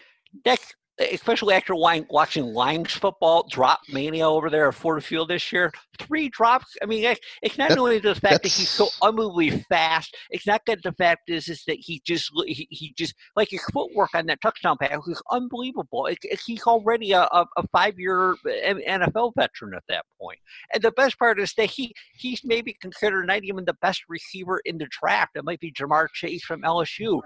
[0.45, 0.73] that's
[1.11, 5.71] especially after watching Lions football drop mania over there at Ford Field this year.
[5.99, 6.75] Three drops.
[6.81, 10.15] I mean, it's not only the fact that he's so unbelievably fast.
[10.29, 13.63] It's not that the fact is is that he just he, he just like his
[13.73, 16.07] footwork on that touchdown pass was unbelievable.
[16.07, 20.39] It, it, he's already a, a, a five year NFL veteran at that point.
[20.73, 24.61] And the best part is that he he's maybe considered not even the best receiver
[24.65, 25.31] in the draft.
[25.35, 27.21] It might be Ja'Marr Chase from LSU.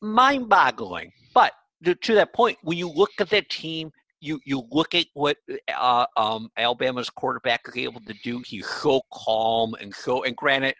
[0.00, 1.52] Mind boggling, but
[1.92, 5.36] to, that point, when you look at that team, you you look at what
[5.76, 8.42] uh, um, Alabama's quarterback is able to do.
[8.46, 10.24] He's so calm and so.
[10.24, 10.74] And granted,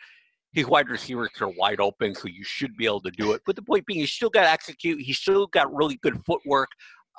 [0.52, 3.42] his wide receivers are wide open, so you should be able to do it.
[3.44, 5.00] But the point being, he's still got to execute.
[5.00, 6.68] He's still got really good footwork.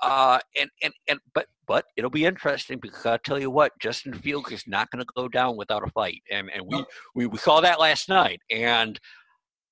[0.02, 4.14] Uh, and and and but but it'll be interesting because I'll tell you what, Justin
[4.14, 7.38] Fields is not going to go down without a fight, and and we, we we
[7.38, 8.42] saw that last night.
[8.50, 9.00] And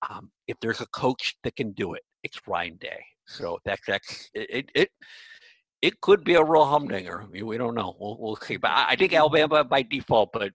[0.10, 3.04] um, if there's a coach that can do it, it's Ryan Day.
[3.28, 4.70] So that's that's it.
[4.76, 4.90] it
[5.82, 7.22] it could be a real humdinger.
[7.22, 7.96] I mean, we don't know.
[8.00, 8.56] We'll, we'll see.
[8.56, 10.32] But I, I think Alabama by default.
[10.32, 10.52] But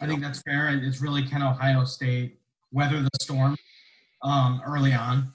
[0.00, 0.68] I think that's fair.
[0.68, 2.38] It's really can Ohio State
[2.72, 3.56] weather the storm
[4.22, 5.32] um, early on,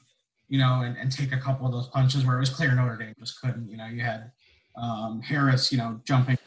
[0.49, 2.97] you know, and, and take a couple of those punches where it was clear Notre
[2.97, 3.69] Dame just couldn't.
[3.69, 4.31] You know, you had
[4.75, 6.37] um, Harris, you know, jumping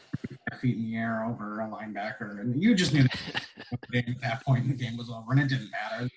[0.61, 4.67] feet in the air over a linebacker, and you just knew that at that point
[4.67, 6.05] the game was over, and it didn't matter.
[6.05, 6.11] It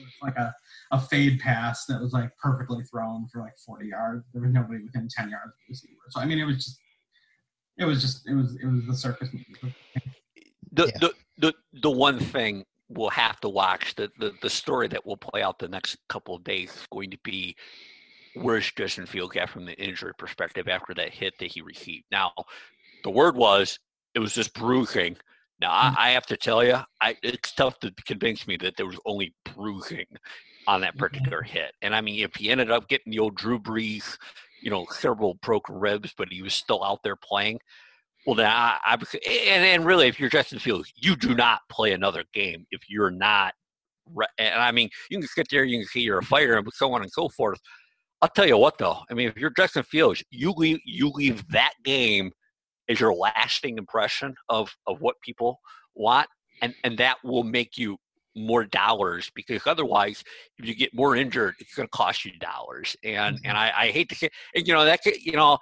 [0.00, 0.54] was like a,
[0.90, 4.24] a fade pass that was like perfectly thrown for like 40 yards.
[4.32, 6.00] There was nobody within 10 yards of the receiver.
[6.10, 6.78] So I mean, it was just,
[7.78, 9.74] it was just, it was, it was the circus movie.
[10.72, 10.98] The, yeah.
[11.00, 15.16] the the the one thing we'll have to watch the, the the story that will
[15.16, 17.56] play out the next couple of days is going to be
[18.34, 22.04] where's Justin Field at from the injury perspective after that hit that he received.
[22.10, 22.32] Now,
[23.04, 23.78] the word was
[24.14, 25.16] it was just bruising.
[25.60, 25.94] Now mm.
[25.96, 28.98] I, I have to tell you, I, it's tough to convince me that there was
[29.06, 30.06] only bruising
[30.66, 31.00] on that mm-hmm.
[31.00, 31.72] particular hit.
[31.82, 34.16] And I mean, if he ended up getting the old Drew Brees,
[34.62, 37.60] you know, several broken ribs, but he was still out there playing.
[38.26, 41.92] Well, then I, I and, and really, if you're Justin Fields, you do not play
[41.92, 43.52] another game if you're not.
[44.38, 46.92] And I mean, you can sit there, you can see you're a fighter, and so
[46.94, 47.60] on and so forth.
[48.22, 49.00] I'll tell you what, though.
[49.10, 52.32] I mean, if you're Justin Fields, you leave you leave that game
[52.88, 55.60] as your lasting impression of of what people
[55.94, 56.28] want,
[56.62, 57.98] and and that will make you
[58.36, 60.24] more dollars because otherwise
[60.58, 63.46] if you get more injured it's going to cost you dollars and mm-hmm.
[63.48, 65.58] and I, I, hate to say you know that you know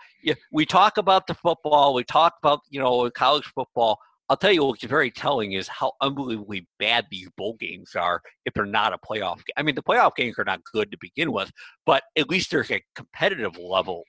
[0.53, 3.99] we talk about the football we talk about you know college football
[4.31, 8.55] i'll tell you what's very telling is how unbelievably bad these bowl games are if
[8.55, 9.55] they're not a playoff game.
[9.59, 11.51] i mean the playoff games are not good to begin with
[11.85, 14.03] but at least there's a competitive level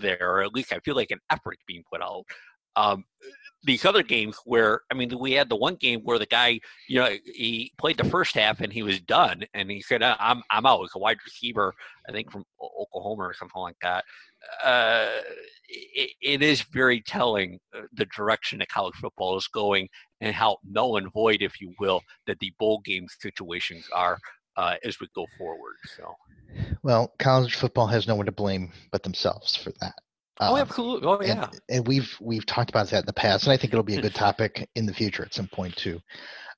[0.00, 2.24] there or at least i feel like an effort being put out
[2.78, 3.04] um,
[3.64, 7.00] these other games where I mean we had the one game where the guy you
[7.00, 10.64] know he played the first half and he was done and he said I'm I'm
[10.64, 10.82] out.
[10.84, 11.74] It's a wide receiver
[12.08, 14.04] I think from Oklahoma or something like that.
[14.64, 15.08] Uh,
[15.68, 19.88] it, it is very telling uh, the direction that college football is going
[20.20, 24.18] and how null and void, if you will, that the bowl game situations are
[24.56, 25.74] uh, as we go forward.
[25.96, 26.14] So,
[26.82, 29.94] well, college football has no one to blame but themselves for that.
[30.40, 31.08] Oh, um, absolutely.
[31.08, 31.44] Oh, yeah.
[31.50, 33.96] And, and, we've we've talked about that in the past, and I think it'll be
[33.96, 36.00] a good topic in the future at some point too.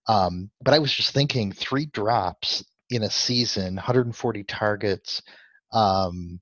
[0.07, 5.23] Um, but I was just thinking, three drops in a season, 140 targets.
[5.73, 6.41] Um,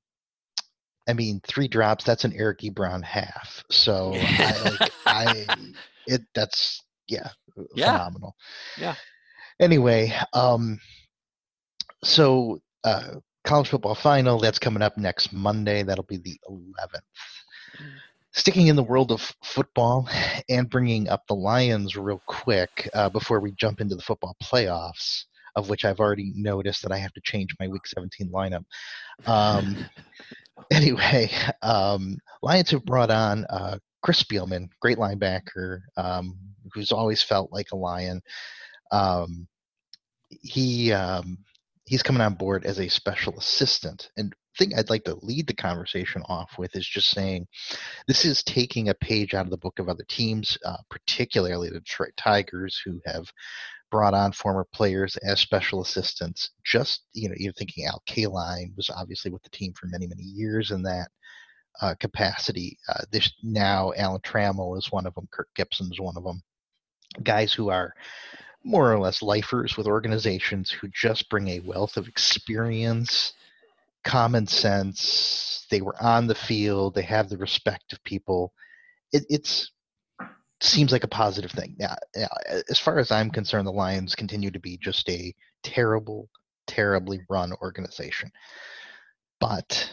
[1.09, 2.05] I mean, three drops.
[2.05, 3.65] That's an Eric Ebron half.
[3.71, 5.47] So I, like, I
[6.07, 7.29] it that's yeah,
[7.75, 8.37] yeah, phenomenal.
[8.79, 8.95] Yeah.
[9.61, 10.81] Anyway, um,
[12.05, 13.17] so uh,
[13.49, 15.83] college football final that's coming up next Monday.
[15.83, 17.01] That'll be the 11th.
[18.33, 20.07] Sticking in the world of football
[20.51, 25.25] and bringing up the Lions real quick uh, before we jump into the football playoffs,
[25.57, 28.65] of which I've already noticed that I have to change my Week 17 lineup.
[29.25, 29.79] Um,
[30.71, 31.31] anyway,
[31.63, 36.37] um, Lions have brought on uh, Chris Spielman, great linebacker, um,
[36.75, 38.21] who's always felt like a Lion.
[38.93, 39.49] Um,
[40.29, 41.39] he um,
[41.89, 44.11] he's coming on board as a special assistant.
[44.17, 47.47] And thing I'd like to lead the conversation off with is just saying
[48.07, 51.81] this is taking a page out of the book of other teams, uh, particularly the
[51.81, 53.27] Detroit Tigers, who have
[53.91, 56.51] brought on former players as special assistants.
[56.65, 60.25] Just you know, you're thinking Al Kaline was obviously with the team for many many
[60.25, 61.09] years in that
[61.81, 62.77] uh, capacity.
[62.89, 65.29] Uh, this now Alan Trammell is one of them.
[65.33, 66.43] Kirk Gibson is one of them.
[67.23, 67.95] Guys who are
[68.65, 73.33] more or less lifers with organizations who just bring a wealth of experience,
[74.05, 75.67] common sense.
[75.71, 76.95] They were on the field.
[76.95, 78.53] They have the respect of people.
[79.13, 79.71] It it's
[80.61, 81.77] seems like a positive thing.
[81.79, 81.95] Now,
[82.69, 86.29] as far as I'm concerned, the Lions continue to be just a terrible,
[86.67, 88.33] terribly run organization.
[89.39, 89.89] But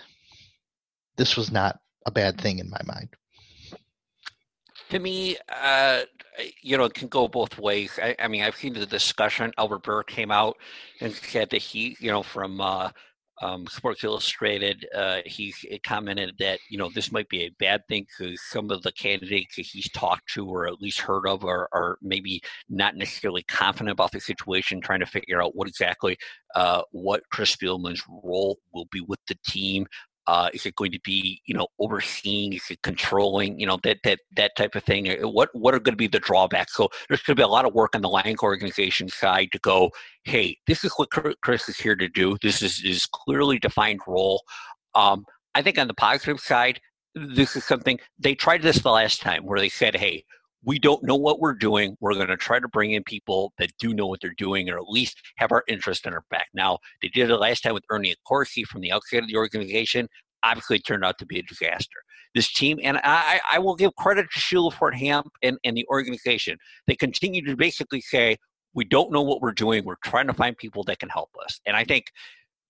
[1.17, 3.09] this was not a bad thing in my mind
[4.89, 6.01] to me, uh,
[6.61, 7.99] you know, it can go both ways.
[8.01, 9.51] I, I, mean, I've seen the discussion.
[9.57, 10.57] Albert Breer came out
[11.01, 12.89] and said that he, you know, from uh,
[13.41, 15.53] um, Sports Illustrated, uh, he
[15.85, 19.57] commented that you know this might be a bad thing because some of the candidates
[19.57, 23.91] that he's talked to or at least heard of are, are maybe not necessarily confident
[23.91, 26.17] about the situation, trying to figure out what exactly
[26.55, 29.85] uh, what Chris Spielman's role will be with the team.
[30.27, 32.53] Uh, is it going to be, you know, overseeing?
[32.53, 33.59] Is it controlling?
[33.59, 35.09] You know, that that that type of thing.
[35.09, 36.75] Uh, what what are going to be the drawbacks?
[36.75, 39.59] So there's going to be a lot of work on the Lions organization side to
[39.59, 39.91] go.
[40.23, 41.09] Hey, this is what
[41.41, 42.37] Chris is here to do.
[42.41, 44.43] This is is clearly defined role.
[44.95, 46.79] Um, I think on the positive side,
[47.13, 50.25] this is something they tried this the last time where they said, "Hey,
[50.65, 51.95] we don't know what we're doing.
[51.99, 54.77] We're going to try to bring in people that do know what they're doing, or
[54.77, 57.85] at least have our interest in our back." Now, they did it last time with
[57.89, 60.09] Ernie Accorsi from the outside of the organization.
[60.43, 61.99] Obviously, turned out to be a disaster.
[62.33, 65.87] This team, and I, I will give credit to Sheila Ford Hamp and, and the
[65.87, 66.57] organization.
[66.85, 68.37] They continue to basically say,
[68.73, 69.85] "We don't know what we're doing.
[69.85, 72.05] We're trying to find people that can help us." And I think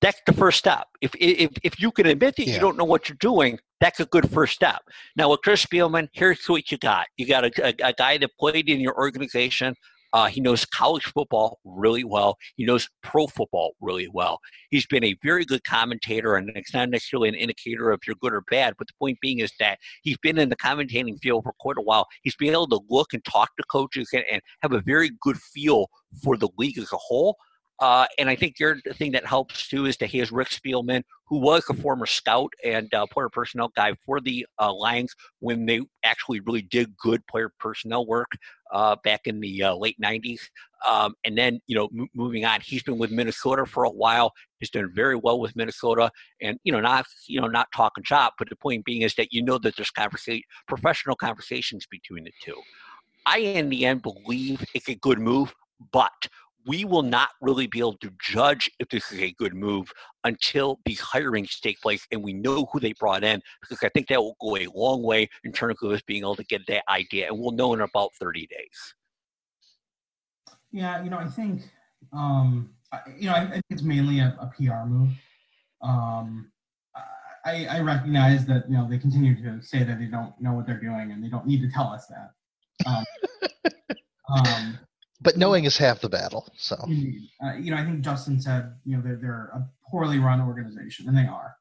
[0.05, 0.87] that's the first step.
[1.01, 2.53] If if if you can admit that yeah.
[2.53, 4.81] you don't know what you're doing, that's a good first step.
[5.15, 7.07] Now with Chris Spielman, here's what you got.
[7.17, 9.75] You got a, a, a guy that played in your organization.
[10.13, 12.37] Uh, he knows college football really well.
[12.55, 14.39] He knows pro football really well.
[14.69, 18.31] He's been a very good commentator, and it's not necessarily an indicator of you're good
[18.31, 18.75] or bad.
[18.77, 21.81] But the point being is that he's been in the commentating field for quite a
[21.81, 22.05] while.
[22.21, 25.37] He's been able to look and talk to coaches and, and have a very good
[25.37, 25.87] feel
[26.23, 27.35] for the league as a whole.
[27.79, 31.03] Uh, and I think the thing that helps too is that he has Rick Spielman,
[31.25, 35.65] who was a former scout and uh, player personnel guy for the uh, Lions when
[35.65, 38.31] they actually really did good player personnel work
[38.71, 40.39] uh, back in the uh, late 90s.
[40.87, 44.31] Um, and then, you know, m- moving on, he's been with Minnesota for a while.
[44.59, 46.09] He's done very well with Minnesota,
[46.41, 49.33] and you know, not you know, not talking shop, but the point being is that
[49.33, 52.55] you know that there's conversation, professional conversations between the two.
[53.25, 55.53] I, in the end, believe it's a good move,
[55.91, 56.27] but
[56.65, 59.91] we will not really be able to judge if this is a good move
[60.23, 64.07] until the hirings take place and we know who they brought in because I think
[64.07, 66.83] that will go a long way in terms of us being able to get that
[66.89, 68.95] idea and we'll know in about 30 days.
[70.71, 71.61] Yeah, you know, I think,
[72.11, 72.71] um,
[73.17, 75.11] you know, I think it's mainly a, a PR move.
[75.81, 76.51] Um,
[77.45, 80.65] I, I, recognize that, you know, they continue to say that they don't know what
[80.65, 82.31] they're doing and they don't need to tell us that.
[82.87, 83.05] Um,
[84.35, 84.79] um,
[85.21, 86.51] but knowing is half the battle.
[86.57, 90.41] So, uh, you know, I think Justin said, you know, they're, they're a poorly run
[90.41, 91.55] organization, and they are.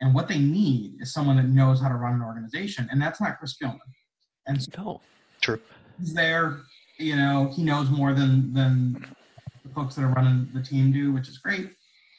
[0.00, 3.20] And what they need is someone that knows how to run an organization, and that's
[3.20, 3.78] not Chris Spielman.
[4.46, 5.00] And so no.
[5.40, 5.60] true.
[5.98, 6.60] He's there.
[6.98, 9.06] You know, he knows more than than
[9.62, 11.72] the folks that are running the team do, which is great.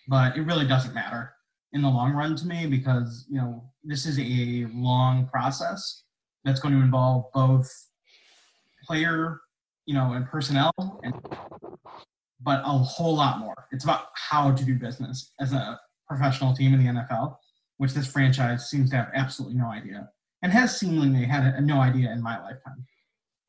[0.08, 1.34] But it really doesn't matter
[1.74, 6.04] in the long run to me because you know this is a long process
[6.44, 7.70] that's going to involve both
[8.84, 9.40] player
[9.86, 10.72] you know, and personnel,
[11.04, 11.14] and
[12.44, 13.68] but a whole lot more.
[13.72, 17.38] It's about how to do business as a professional team in the NFL,
[17.78, 20.10] which this franchise seems to have absolutely no idea,
[20.42, 22.86] and has seemingly had no idea in my lifetime.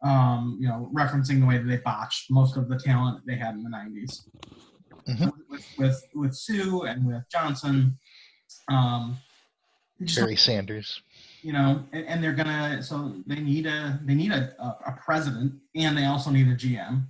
[0.03, 3.55] Um, you know, referencing the way that they botched most of the talent they had
[3.55, 4.27] in the '90s
[5.09, 5.29] mm-hmm.
[5.49, 7.99] with, with with Suh and with Johnson.
[8.71, 9.19] Um,
[10.17, 11.03] Barry Sanders
[11.43, 15.55] you know, and, and, they're gonna so they need a they need a, a, president
[15.75, 17.05] and they also need a GM,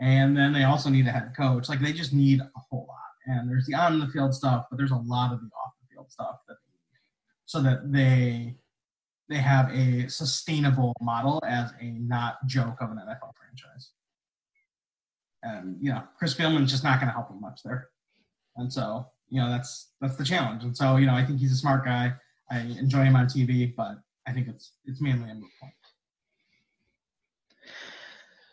[0.00, 1.68] and then they also need a head coach.
[1.68, 2.96] Like they just need a whole lot.
[3.26, 5.94] And there's the on the field stuff, but there's a lot of the off the
[5.94, 6.98] field stuff that they need,
[7.46, 8.56] so that they
[9.28, 13.90] they have a sustainable model as a not joke of an NFL franchise.
[15.42, 17.88] And you know, Chris Spielman's just not going to help them much there.
[18.56, 20.64] And so, you know, that's that's the challenge.
[20.64, 22.12] And so, you know, I think he's a smart guy.
[22.50, 25.72] I enjoy him on TV, but I think it's it's mainly a moot point.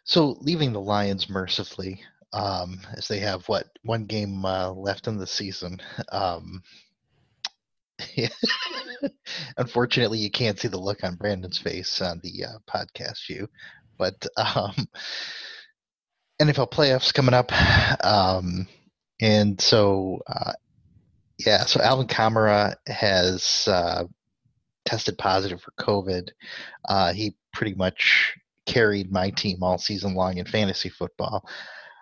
[0.03, 2.01] So leaving the Lions mercifully,
[2.33, 5.81] um, as they have what one game uh, left in the season.
[6.11, 6.61] Um,
[9.57, 13.47] unfortunately, you can't see the look on Brandon's face on the uh, podcast view,
[13.97, 14.87] but um,
[16.41, 17.51] NFL playoffs coming up,
[18.05, 18.67] um,
[19.19, 20.53] and so uh,
[21.39, 24.05] yeah, so Alvin Kamara has uh,
[24.85, 26.29] tested positive for COVID.
[26.87, 31.47] Uh, he pretty much carried my team all season long in fantasy football.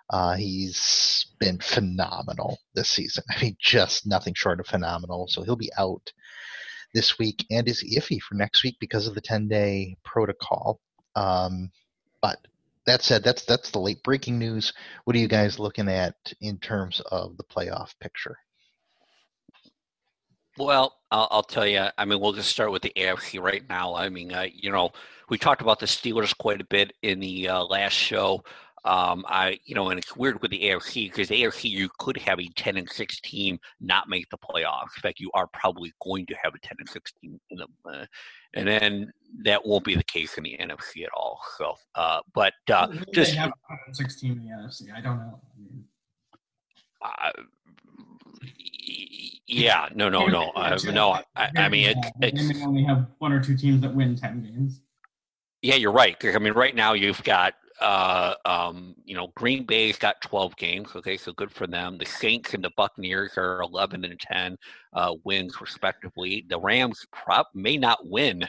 [0.08, 3.24] Uh, he's been phenomenal this season.
[3.30, 5.26] I mean, just nothing short of phenomenal.
[5.28, 6.12] So he'll be out
[6.94, 10.80] this week and is iffy for next week because of the 10 day protocol.
[11.14, 11.70] Um,
[12.22, 12.38] but
[12.86, 14.72] that said, that's that's the late breaking news.
[15.04, 18.36] What are you guys looking at in terms of the playoff picture?
[20.58, 21.86] Well, I'll, I'll, tell you.
[21.98, 23.94] I mean, we'll just start with the AFC right now.
[23.94, 24.90] I mean, uh, you know,
[25.28, 28.42] we talked about the Steelers quite a bit in the uh, last show.
[28.86, 32.16] Um, I, you know, and it's weird with the AFC because the AFC you could
[32.18, 34.94] have a ten and six team not make the playoffs.
[34.96, 37.72] In fact, you are probably going to have a ten and six team in them,
[37.84, 38.06] uh,
[38.54, 41.40] and then that won't be the case in the NFC at all.
[41.58, 43.52] So, uh, but uh, just have
[43.90, 44.94] sixteen in the NFC.
[44.96, 45.40] I don't know.
[45.42, 45.84] I mean,
[47.02, 47.30] Uh,
[49.46, 51.18] yeah, no, no, no, uh, no.
[51.36, 51.96] I, I mean, it,
[52.34, 54.80] they may only have one or two teams that win ten games.
[55.62, 56.16] Yeah, you're right.
[56.24, 60.88] I mean, right now you've got uh, um, you know, Green Bay's got 12 games.
[60.96, 61.98] Okay, so good for them.
[61.98, 64.56] The Saints and the Buccaneers are 11 and 10
[64.94, 66.46] uh, wins respectively.
[66.48, 68.48] The Rams prop may not win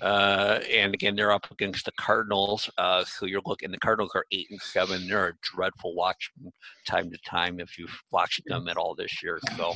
[0.00, 2.70] uh, and again, they're up against the Cardinals.
[2.78, 5.06] Uh, so you're looking, the Cardinals are eight and seven.
[5.08, 6.52] They're a dreadful watch from
[6.86, 9.38] time to time if you've watched them at all this year.
[9.56, 9.74] So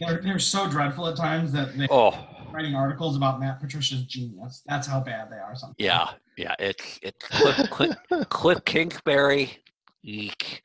[0.00, 4.62] they're, they're so dreadful at times that they oh writing articles about Matt Patricia's genius.
[4.66, 5.54] That's how bad they are.
[5.54, 5.76] Sometimes.
[5.78, 6.54] Yeah, yeah.
[6.58, 7.96] It's it's Cliff, Cliff,
[8.28, 9.58] Cliff Kingsbury.
[10.08, 10.62] Eek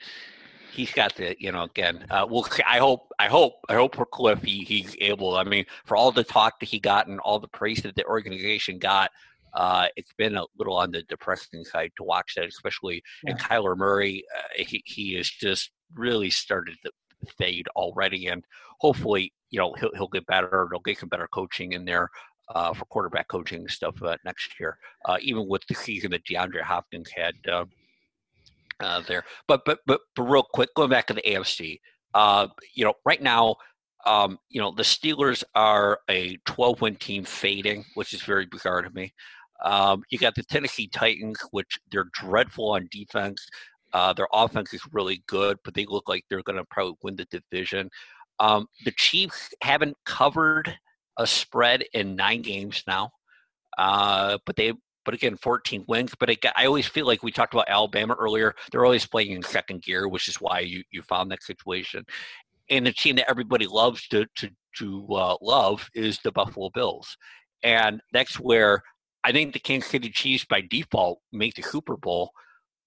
[0.71, 4.05] he's got the you know again uh, well i hope i hope i hope for
[4.05, 7.39] cliff he, he's able i mean for all the talk that he got and all
[7.39, 9.11] the praise that the organization got
[9.53, 13.31] uh, it's been a little on the depressing side to watch that especially yeah.
[13.31, 16.91] and kyler murray uh, he, he has just really started to
[17.37, 18.45] fade already and
[18.79, 22.09] hopefully you know he'll, he'll get better they'll get some better coaching in there
[22.55, 26.61] uh, for quarterback coaching stuff uh, next year uh, even with the season that deandre
[26.61, 27.35] hopkins had
[28.79, 29.23] uh, there.
[29.47, 31.79] But but but but real quick, going back to the AFC,
[32.13, 33.55] uh, you know, right now,
[34.05, 38.81] um, you know, the Steelers are a 12 win team fading, which is very bizarre
[38.81, 39.13] to me.
[39.63, 43.47] Um, you got the Tennessee Titans, which they're dreadful on defense.
[43.93, 47.15] Uh, their offense is really good, but they look like they're going to probably win
[47.15, 47.89] the division.
[48.39, 50.73] Um, the Chiefs haven't covered
[51.17, 53.11] a spread in nine games now,
[53.77, 54.73] uh, but they
[55.05, 56.13] but again, 14 wins.
[56.19, 58.55] But I always feel like we talked about Alabama earlier.
[58.71, 62.05] They're always playing in second gear, which is why you, you found that situation.
[62.69, 67.17] And the team that everybody loves to to to uh, love is the Buffalo Bills,
[67.63, 68.81] and that's where
[69.23, 72.31] I think the Kansas City Chiefs by default make the Super Bowl.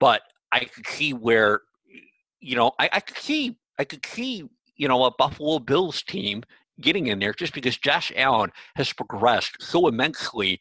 [0.01, 1.61] But I could see where,
[2.41, 4.45] you know, I, I could see I could see
[4.77, 6.45] you know a Buffalo Bills team
[6.81, 10.61] getting in there just because Josh Allen has progressed so immensely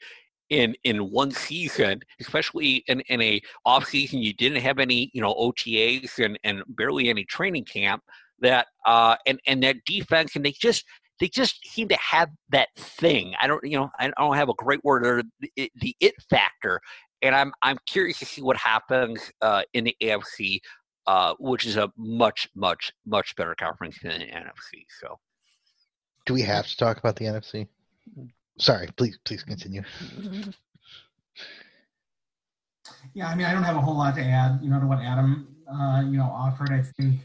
[0.53, 5.21] in in one season, especially in, in a off season, you didn't have any you
[5.21, 8.03] know OTAs and, and barely any training camp.
[8.39, 10.85] That uh, and and that defense, and they just
[11.19, 13.33] they just seem to have that thing.
[13.41, 15.23] I don't you know I don't have a great word or
[15.55, 16.79] the, it factor,
[17.23, 20.59] and I'm I'm curious to see what happens uh, in the AFC,
[21.07, 24.85] uh, which is a much much much better conference than the NFC.
[25.01, 25.17] So,
[26.27, 27.67] do we have to talk about the NFC?
[28.59, 29.83] Sorry, please please continue.
[33.13, 34.99] Yeah, I mean, I don't have a whole lot to add, you know, to what
[34.99, 36.71] Adam, uh, you know, offered.
[36.71, 37.19] I think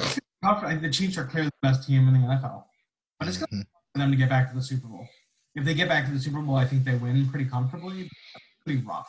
[0.00, 2.64] the Chiefs are clearly the best team in the NFL,
[3.18, 3.60] but it's mm-hmm.
[3.60, 5.06] for them to get back to the Super Bowl.
[5.54, 8.10] If they get back to the Super Bowl, I think they win pretty comfortably.
[8.64, 9.08] Pretty rough.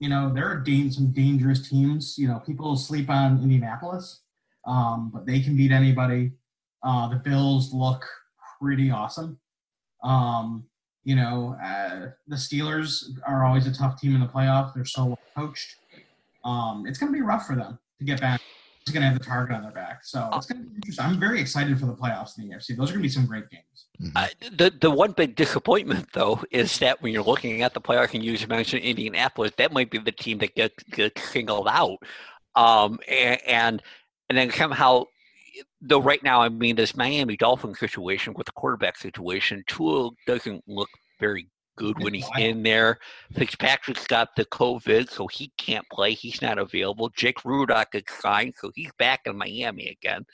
[0.00, 2.16] You know, there are da- some dangerous teams.
[2.18, 4.20] You know, people sleep on Indianapolis,
[4.66, 6.32] um, but they can beat anybody.
[6.82, 8.06] Uh, the Bills look
[8.60, 9.38] pretty awesome.
[10.04, 10.67] Um,
[11.08, 14.74] you know, uh, the Steelers are always a tough team in the playoffs.
[14.74, 15.76] They're so well coached.
[16.44, 18.42] Um, it's going to be rough for them to get back.
[18.82, 20.04] It's going to have the target on their back.
[20.04, 21.06] So it's going to be interesting.
[21.06, 22.76] I'm very excited for the playoffs in the AFC.
[22.76, 24.12] Those are going to be some great games.
[24.16, 28.12] Uh, the the one big disappointment though is that when you're looking at the playoffs
[28.12, 31.96] and you mentioned Indianapolis, that might be the team that gets, gets singled out.
[32.54, 33.82] Um, and, and
[34.28, 35.04] and then somehow
[35.80, 40.64] though right now, I mean, this Miami Dolphins situation with the quarterback situation, Tua doesn't
[40.66, 40.88] look
[41.20, 41.48] very
[41.78, 42.98] good when he's in there.
[43.34, 46.12] Fitzpatrick's got the COVID, so he can't play.
[46.12, 47.08] He's not available.
[47.16, 50.24] Jake Rudock is signed, so he's back in Miami again.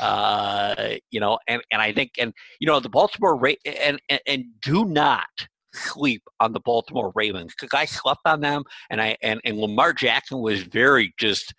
[0.00, 4.20] Uh, you know, and, and I think, and you know, the Baltimore Ra- and, and
[4.26, 5.26] and do not
[5.74, 9.92] sleep on the Baltimore Ravens because I slept on them, and I and and Lamar
[9.92, 11.54] Jackson was very just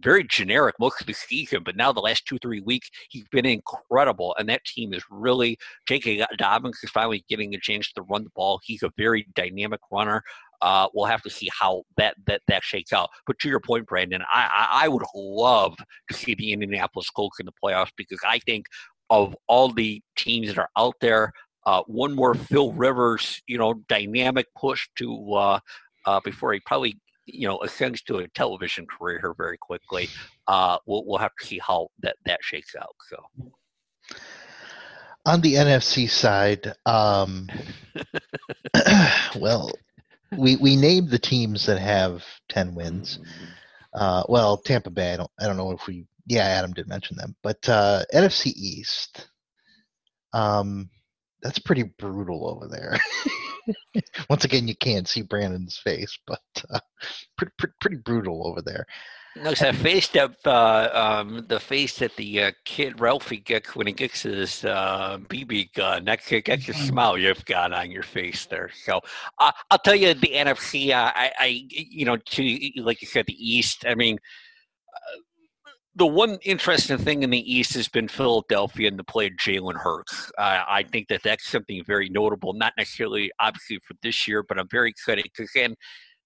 [0.00, 3.46] very generic most of the season, but now the last two, three weeks, he's been
[3.46, 4.34] incredible.
[4.38, 6.24] And that team is really, J.K.
[6.36, 8.60] Dobbins is finally getting a chance to run the ball.
[8.64, 10.22] He's a very dynamic runner.
[10.60, 13.10] Uh, we'll have to see how that, that that shakes out.
[13.26, 15.76] But to your point, Brandon, I, I, I would love
[16.08, 18.66] to see the Indianapolis Colts in the playoffs because I think
[19.10, 21.32] of all the teams that are out there,
[21.64, 25.60] uh, one more Phil Rivers, you know, dynamic push to uh,
[26.06, 26.98] uh, before he probably
[27.32, 30.08] you know ascends to a television career here very quickly.
[30.46, 32.94] Uh, we'll we'll have to see how that that shakes out.
[33.08, 33.16] So.
[35.26, 37.48] On the NFC side, um,
[39.38, 39.70] well,
[40.36, 43.18] we we named the teams that have ten wins.
[43.92, 45.14] Uh, well, Tampa Bay.
[45.14, 45.30] I don't.
[45.38, 46.06] I don't know if we.
[46.26, 49.28] Yeah, Adam did mention them, but uh, NFC East.
[50.32, 50.90] Um,
[51.42, 52.98] that's pretty brutal over there.
[54.30, 56.80] Once again, you can't see Brandon's face, but uh,
[57.36, 58.86] pretty, pretty, pretty brutal over there.
[59.42, 63.76] No, it's that face that uh, um, the face that the uh, kid Ralphie gets
[63.76, 66.06] when he gets his uh, BB gun.
[66.06, 68.70] That gets a smile you've got on your face there.
[68.84, 69.00] So
[69.38, 70.90] uh, I'll tell you, the NFC.
[70.90, 73.84] Uh, I, I, you know, to like you said, the East.
[73.86, 74.18] I mean,
[74.94, 75.18] uh,
[75.98, 79.74] the one interesting thing in the East has been Philadelphia and the play of Jalen
[79.74, 80.30] Hurts.
[80.38, 84.58] Uh, I think that that's something very notable, not necessarily obviously for this year, but
[84.58, 85.74] I'm very excited because again,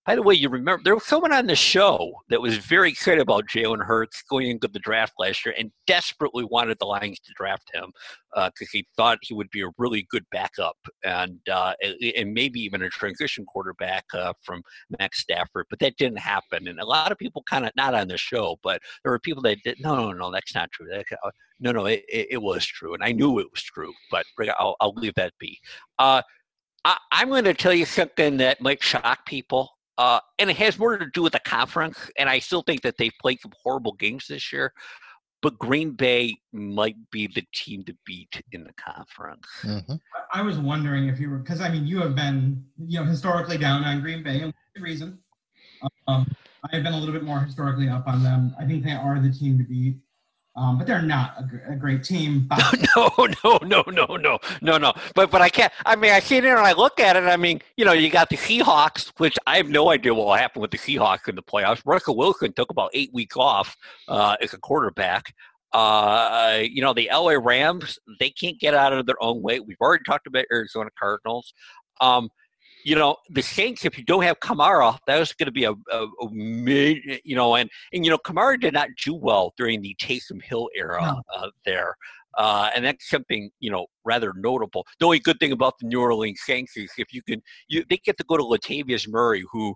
[0.04, 3.20] by the way, you remember there was someone on the show that was very excited
[3.20, 7.32] about Jalen Hurts going into the draft last year and desperately wanted the Lions to
[7.36, 7.92] draft him
[8.34, 11.74] because uh, he thought he would be a really good backup and uh,
[12.16, 14.62] and maybe even a transition quarterback uh, from
[14.98, 15.66] Matt Stafford.
[15.70, 18.56] But that didn't happen, and a lot of people kind of not on the show,
[18.64, 19.76] but there were people that did.
[19.80, 20.88] No, no, no, that's not true.
[20.90, 21.30] That, uh,
[21.60, 23.92] no, no, it, it, was true, and I knew it was true.
[24.10, 24.24] But
[24.58, 25.60] I'll, I'll leave that be.
[25.98, 26.22] Uh,
[26.84, 29.70] I, I'm going to tell you something that might shock people.
[29.98, 31.98] Uh, and it has more to do with the conference.
[32.18, 34.72] And I still think that they've played some horrible games this year.
[35.42, 39.46] But Green Bay might be the team to beat in the conference.
[39.62, 39.94] Mm-hmm.
[40.32, 43.58] I was wondering if you were, because I mean, you have been, you know, historically
[43.58, 45.18] down on Green Bay, and good reason.
[46.06, 46.32] Um,
[46.64, 48.54] I have been a little bit more historically up on them.
[48.58, 49.96] I think they are the team to beat.
[50.54, 52.46] Um, but they're not a, a great team.
[52.96, 53.10] no,
[53.42, 54.92] no, no, no, no, no, no.
[55.14, 55.72] But but I can't.
[55.86, 57.24] I mean, I sit there and I look at it.
[57.24, 60.34] I mean, you know, you got the Seahawks, which I have no idea what will
[60.34, 61.80] happen with the Seahawks in the playoffs.
[61.86, 63.76] Russell Wilson took about eight weeks off
[64.08, 65.34] uh, as a quarterback.
[65.72, 69.58] Uh, you know, the LA Rams, they can't get out of their own way.
[69.58, 71.54] We've already talked about Arizona Cardinals.
[72.02, 72.28] Um,
[72.84, 75.72] you know, the Saints, if you don't have Kamara, that was going to be a,
[75.72, 79.82] a, a mid, you know, and, and, you know, Kamara did not do well during
[79.82, 81.22] the Taysom Hill era no.
[81.34, 81.96] uh, there.
[82.38, 84.86] Uh, and that's something, you know, rather notable.
[84.98, 87.98] The only good thing about the New Orleans Saints is if you can, you, they
[87.98, 89.74] get to go to Latavius Murray, who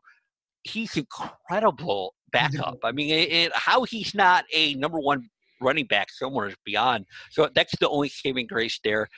[0.62, 2.78] he's incredible backup.
[2.82, 5.28] I mean, it, it, how he's not a number one
[5.61, 7.04] running back somewhere is beyond.
[7.30, 9.09] So that's the only saving grace there.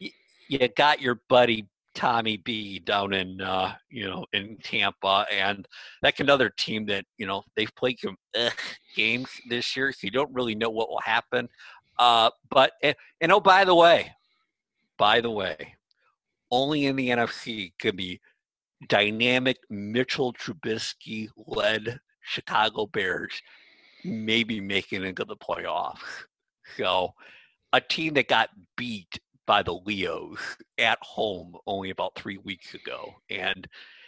[0.00, 0.10] You,
[0.48, 5.66] you got your buddy Tommy B down in uh, you know in Tampa, and
[6.02, 8.52] that's another team that you know they've played some ugh,
[8.94, 11.48] games this year, so you don't really know what will happen.
[11.98, 14.12] Uh, but and, and oh, by the way,
[14.98, 15.74] by the way,
[16.50, 18.20] only in the NFC could be
[18.88, 23.42] dynamic Mitchell Trubisky led Chicago Bears
[24.04, 25.98] maybe making it into the playoffs.
[26.76, 27.14] So
[27.72, 29.18] a team that got beat
[29.50, 30.38] by the Leos
[30.78, 33.66] at home only about three weeks ago, and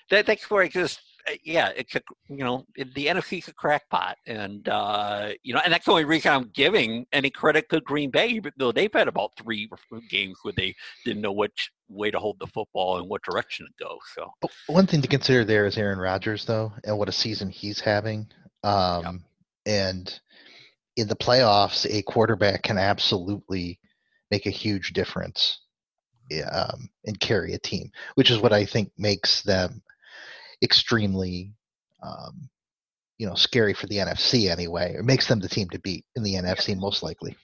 [0.08, 4.18] that, that's where I just uh, yeah, it's a you know the NFC's a crackpot,
[4.24, 8.12] and uh, you know, and that's the only reason I'm giving any credit to Green
[8.12, 9.68] Bay, even though they've had about three
[10.08, 13.84] games where they didn't know which way to hold the football and what direction to
[13.84, 13.98] go.
[14.14, 17.80] So one thing to consider there is Aaron Rodgers, though, and what a season he's
[17.80, 18.28] having.
[18.62, 19.14] Um, yep.
[19.66, 20.20] And
[20.94, 23.80] in the playoffs, a quarterback can absolutely
[24.32, 25.60] make a huge difference
[26.50, 29.82] um, and carry a team, which is what I think makes them
[30.62, 31.52] extremely,
[32.02, 32.48] um,
[33.18, 34.94] you know, scary for the NFC anyway.
[34.98, 37.36] It makes them the team to beat in the NFC most likely.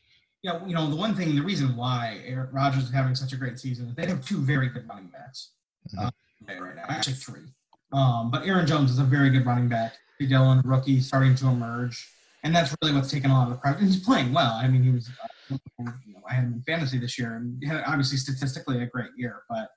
[0.43, 3.37] Yeah, you know, the one thing, the reason why Aaron Rodgers is having such a
[3.37, 5.51] great season is they have two very good running backs
[5.95, 6.07] mm-hmm.
[6.07, 7.43] uh, right now, actually three.
[7.93, 9.93] Um, but Aaron Jones is a very good running back.
[10.21, 12.09] Dillon, rookie, starting to emerge,
[12.43, 13.79] and that's really what's taken a lot of the pressure.
[13.79, 14.55] He's playing well.
[14.55, 15.09] I mean, he was
[15.51, 15.93] uh,
[16.29, 19.43] I had him in fantasy this year, and had obviously statistically a great year.
[19.49, 19.69] But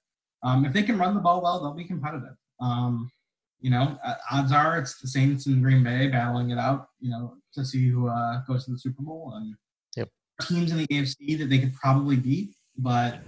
[0.44, 2.36] um, if they can run the ball well, they'll be competitive.
[2.60, 3.12] Um,
[3.60, 6.88] you know, uh, odds are it's the Saints and Green Bay battling it out.
[7.00, 9.56] You know, to see who uh, goes to the Super Bowl and
[9.96, 10.10] yep.
[10.42, 13.20] teams in the AFC that they could probably beat, but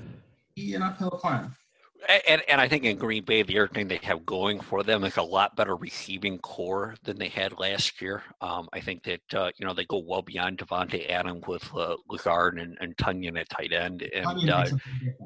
[0.55, 1.53] be an uphill climb
[2.27, 5.03] and and I think in Green Bay, the other thing they have going for them
[5.03, 8.23] is a lot better receiving core than they had last year.
[8.41, 11.95] Um, I think that uh, you know they go well beyond Davante Adams with uh,
[12.09, 14.65] Lazard and, and Tonyan at tight end, and uh,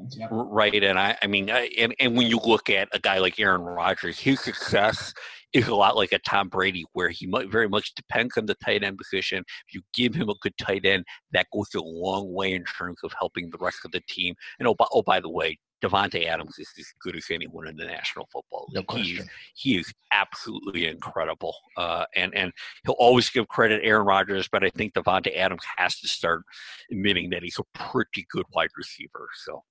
[0.10, 0.28] yeah.
[0.32, 0.84] right.
[0.84, 4.20] And I, I mean, and and when you look at a guy like Aaron Rodgers,
[4.20, 5.14] his success
[5.54, 8.56] is a lot like a Tom Brady, where he might very much depends on the
[8.56, 9.44] tight end position.
[9.68, 13.00] If you give him a good tight end, that goes a long way in terms
[13.04, 14.36] of helping the rest of the team.
[14.60, 17.76] And oh, by, oh, by the way, Davante Adams is as good as anyone in
[17.76, 18.86] the National Football League.
[18.90, 19.20] No he,
[19.56, 22.52] he is absolutely incredible, uh, and and
[22.86, 26.44] he'll always give credit Aaron Rodgers, but I think Davante Adams has to start
[26.92, 29.28] admitting that he's a pretty good wide receiver.
[29.46, 29.64] So.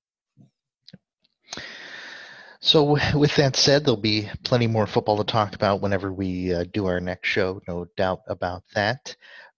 [2.61, 6.64] So, with that said, there'll be plenty more football to talk about whenever we uh,
[6.72, 9.14] do our next show, no doubt about that.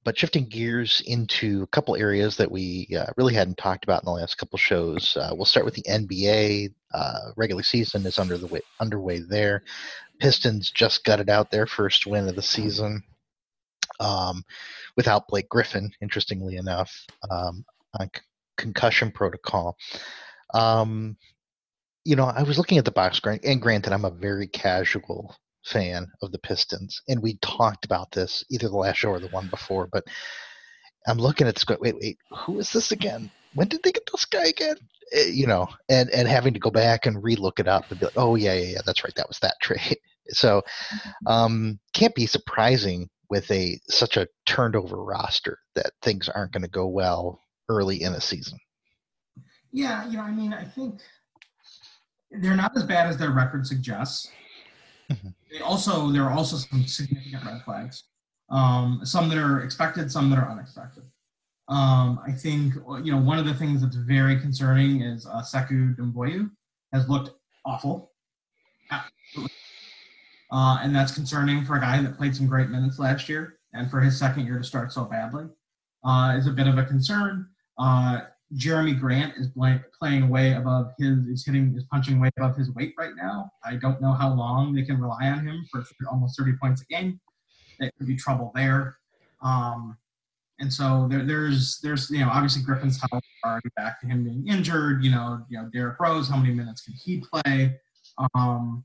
[0.09, 4.07] But shifting gears into a couple areas that we uh, really hadn't talked about in
[4.07, 6.73] the last couple shows, uh, we'll start with the NBA.
[6.95, 9.65] Uh, regular season is under the way, underway there.
[10.19, 13.03] Pistons just gutted out their first win of the season.
[14.01, 14.45] um,
[14.97, 16.91] without Blake Griffin, interestingly enough,
[17.31, 17.63] um,
[18.01, 18.23] on c-
[18.57, 19.77] concussion protocol.
[20.55, 21.19] Um,
[22.07, 25.37] you know, I was looking at the box and granted, I'm a very casual
[25.69, 29.29] fan of the Pistons, and we talked about this either the last show or the
[29.29, 30.05] one before, but
[31.07, 33.31] I'm looking at the wait, wait, who is this again?
[33.55, 34.77] When did they get this guy again?
[35.16, 38.07] Uh, you know, and and having to go back and relook it up and be
[38.07, 39.99] like, oh yeah, yeah, yeah, that's right, that was that trade.
[40.31, 40.62] So,
[41.27, 46.62] um, can't be surprising with a such a turned over roster that things aren't going
[46.62, 48.59] to go well early in a season.
[49.73, 51.01] Yeah, you know, I mean, I think
[52.31, 54.31] they're not as bad as their record suggests.
[55.11, 55.29] Mm-hmm.
[55.51, 58.05] They also there are also some significant red flags.
[58.51, 61.05] Um, some that are expected, some that are unexpected.
[61.69, 65.97] Um, I think you know one of the things that's very concerning is uh, Sekou
[65.97, 66.51] Doumbouya
[66.93, 67.31] has looked
[67.67, 68.13] awful,
[68.91, 73.91] uh, and that's concerning for a guy that played some great minutes last year, and
[73.91, 75.45] for his second year to start so badly
[76.05, 77.47] uh, is a bit of a concern.
[77.79, 78.21] Uh,
[78.55, 79.49] Jerami Grant is
[79.99, 83.51] playing way above his, is hitting, is punching way above his weight right now.
[83.64, 86.86] I don't know how long they can rely on him for almost 30 points a
[86.86, 87.20] game.
[87.78, 88.99] There could be trouble there.
[89.42, 89.96] Um,
[90.61, 94.49] and so there, there's, there's, you know, obviously Griffin's health already back to him being
[94.49, 95.05] injured.
[95.05, 97.78] You know, you know, Derrick Rose, how many minutes can he play?
[98.34, 98.84] Um,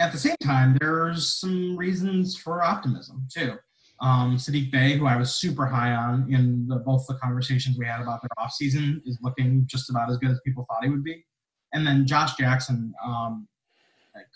[0.00, 3.56] at the same time, there's some reasons for optimism too.
[4.00, 7.86] Um, Saddiq Bey, who I was super high on in the, both the conversations we
[7.86, 11.04] had about their offseason, is looking just about as good as people thought he would
[11.04, 11.24] be.
[11.72, 13.48] And then Josh Jackson um,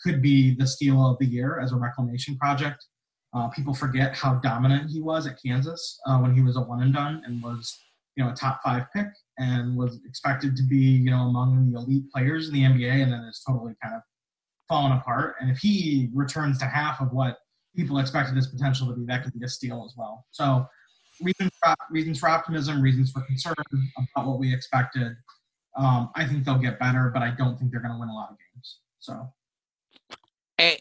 [0.05, 2.85] could be the steal of the year as a reclamation project.
[3.35, 6.83] Uh, people forget how dominant he was at Kansas uh, when he was a one
[6.83, 7.79] and done and was,
[8.17, 9.07] you know, a top five pick
[9.39, 13.13] and was expected to be, you know, among the elite players in the NBA, and
[13.13, 14.03] then is totally kind of
[14.69, 15.37] fallen apart.
[15.41, 17.39] And if he returns to half of what
[17.77, 20.27] people expected his potential to be, that could be a steal as well.
[20.31, 20.67] So
[21.23, 23.55] reasons for, reasons for optimism, reasons for concern
[24.15, 25.13] about what we expected.
[25.77, 28.15] Um, I think they'll get better, but I don't think they're going to win a
[28.15, 28.79] lot of games.
[29.01, 29.33] So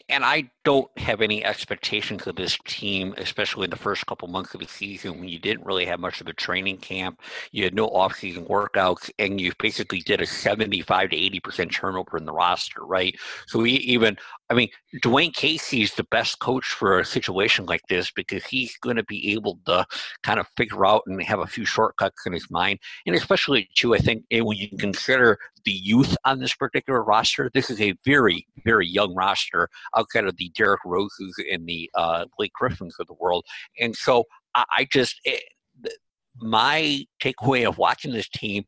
[0.09, 4.53] and, I don't have any expectations of this team, especially in the first couple months
[4.53, 7.19] of the season when you didn't really have much of a training camp.
[7.51, 12.25] You had no offseason workouts, and you basically did a 75 to 80% turnover in
[12.25, 13.15] the roster, right?
[13.47, 14.17] So we even,
[14.49, 14.69] I mean,
[15.03, 19.03] Dwane Casey is the best coach for a situation like this because he's going to
[19.05, 19.85] be able to
[20.21, 22.77] kind of figure out and have a few shortcuts in his mind.
[23.07, 27.49] And especially, too, I think eh, when you consider the youth on this particular roster,
[27.53, 32.25] this is a very, very young roster outside of the Derrick Roses and the uh,
[32.37, 33.45] Blake Griffins of the world.
[33.79, 35.43] And so I, I just, it,
[35.85, 35.89] eh,
[36.37, 38.63] my takeaway of watching this team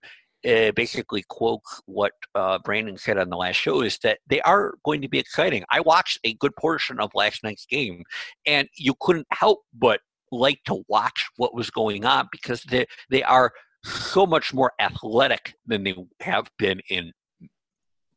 [0.48, 4.74] uh, basically quotes what uh, Brandon said on the last show is that they are
[4.84, 5.64] going to be exciting.
[5.70, 8.04] I watched a good portion of last night's game,
[8.46, 13.24] and you couldn't help but like to watch what was going on because they they
[13.24, 13.54] are
[13.84, 17.12] so much more athletic than they have been in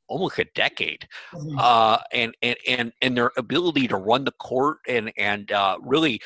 [0.08, 1.58] almost a decade, mm-hmm.
[1.58, 6.20] uh, and and and and their ability to run the court and and uh, really.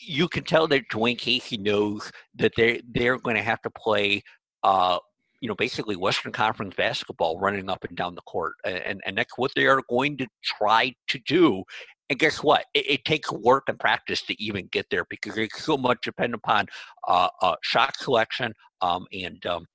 [0.00, 4.22] You can tell that Dwane Casey knows that they they're going to have to play
[4.62, 4.98] uh,
[5.40, 8.54] you know, basically Western Conference basketball running up and down the court.
[8.64, 11.62] And, and that's what they are going to try to do.
[12.08, 12.66] And guess what?
[12.74, 16.40] It, it, takes work and practice to even get there because it's so much dependent
[16.44, 16.66] upon
[17.08, 19.66] uh, uh, shot selection um, and um,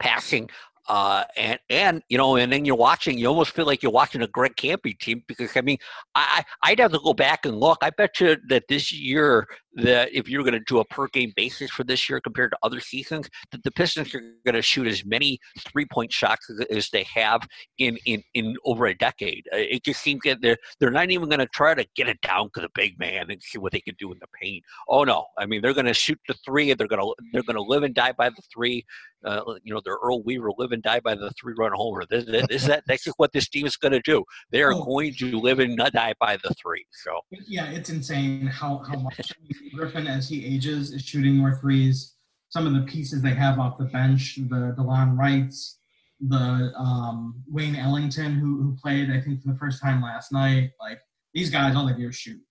[0.00, 0.48] passing
[0.88, 4.22] uh, and and you know, and then you're watching, you almost feel like you're watching
[4.22, 5.78] a Greg Kampe team because I mean,
[6.14, 7.78] I I'd have to go back and look.
[7.82, 11.32] I bet you that this year, that if you're going to do a per game
[11.36, 14.86] basis for this year compared to other seasons, that the Pistons are going to shoot
[14.86, 15.38] as many
[15.70, 17.42] three point shots as they have
[17.78, 19.46] in in in over a decade.
[19.52, 22.20] Uh, it just seems that they're they're not even going to try to get it
[22.22, 24.64] down to the big man and see what they can do in the paint.
[24.88, 26.72] Oh no, I mean they're going to shoot the three.
[26.72, 28.84] They're going to they're going to live and die by the three
[29.26, 32.04] uh, you know, their Earl Weaver live and die by the three run homer.
[32.08, 34.24] This, this, that, that's what this team is going to do.
[34.50, 34.84] They are oh.
[34.84, 36.86] going to live and die by the three.
[37.04, 39.32] So yeah, it's insane how how much
[39.70, 42.14] Griffin as he ages is shooting more threes.
[42.48, 45.78] Some of the pieces they have off the bench, the Delon Wrights,
[46.20, 50.70] the um, Wayne Ellington who who played I think for the first time last night.
[50.80, 51.00] Like
[51.34, 52.40] these guys, all they do is shoot.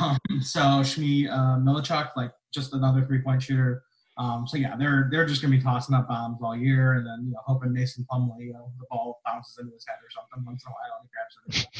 [0.00, 3.82] Um, so Svi uh, Mykhailiuk, like just another three point shooter.
[4.18, 7.24] Um, so yeah, they're they're just gonna be tossing up bombs all year, and then
[7.24, 10.46] you know, hoping Mason Plumlee, you know, the ball bounces into his head or something
[10.46, 11.74] once in a while and grabs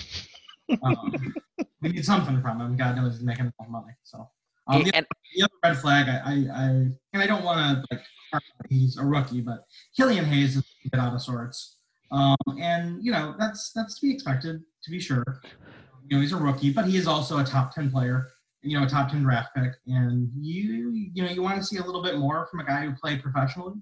[0.67, 0.79] it.
[0.83, 1.35] um,
[1.83, 2.77] we need something from him.
[2.77, 3.93] God knows he's making enough money.
[4.03, 4.29] So
[4.71, 6.67] um, the, the, other red flag, I, I, I
[7.13, 8.05] and I don't want to like
[8.69, 9.65] he's a rookie, but
[9.97, 11.79] Killian Hayes is a bit out of sorts,
[12.13, 15.25] um, and you know that's that's to be expected to be sure.
[16.07, 18.29] You know he's a rookie, but he is also a top ten player
[18.63, 19.73] you know, a top 10 draft pick.
[19.87, 22.85] And you, you know, you want to see a little bit more from a guy
[22.85, 23.75] who played professionally.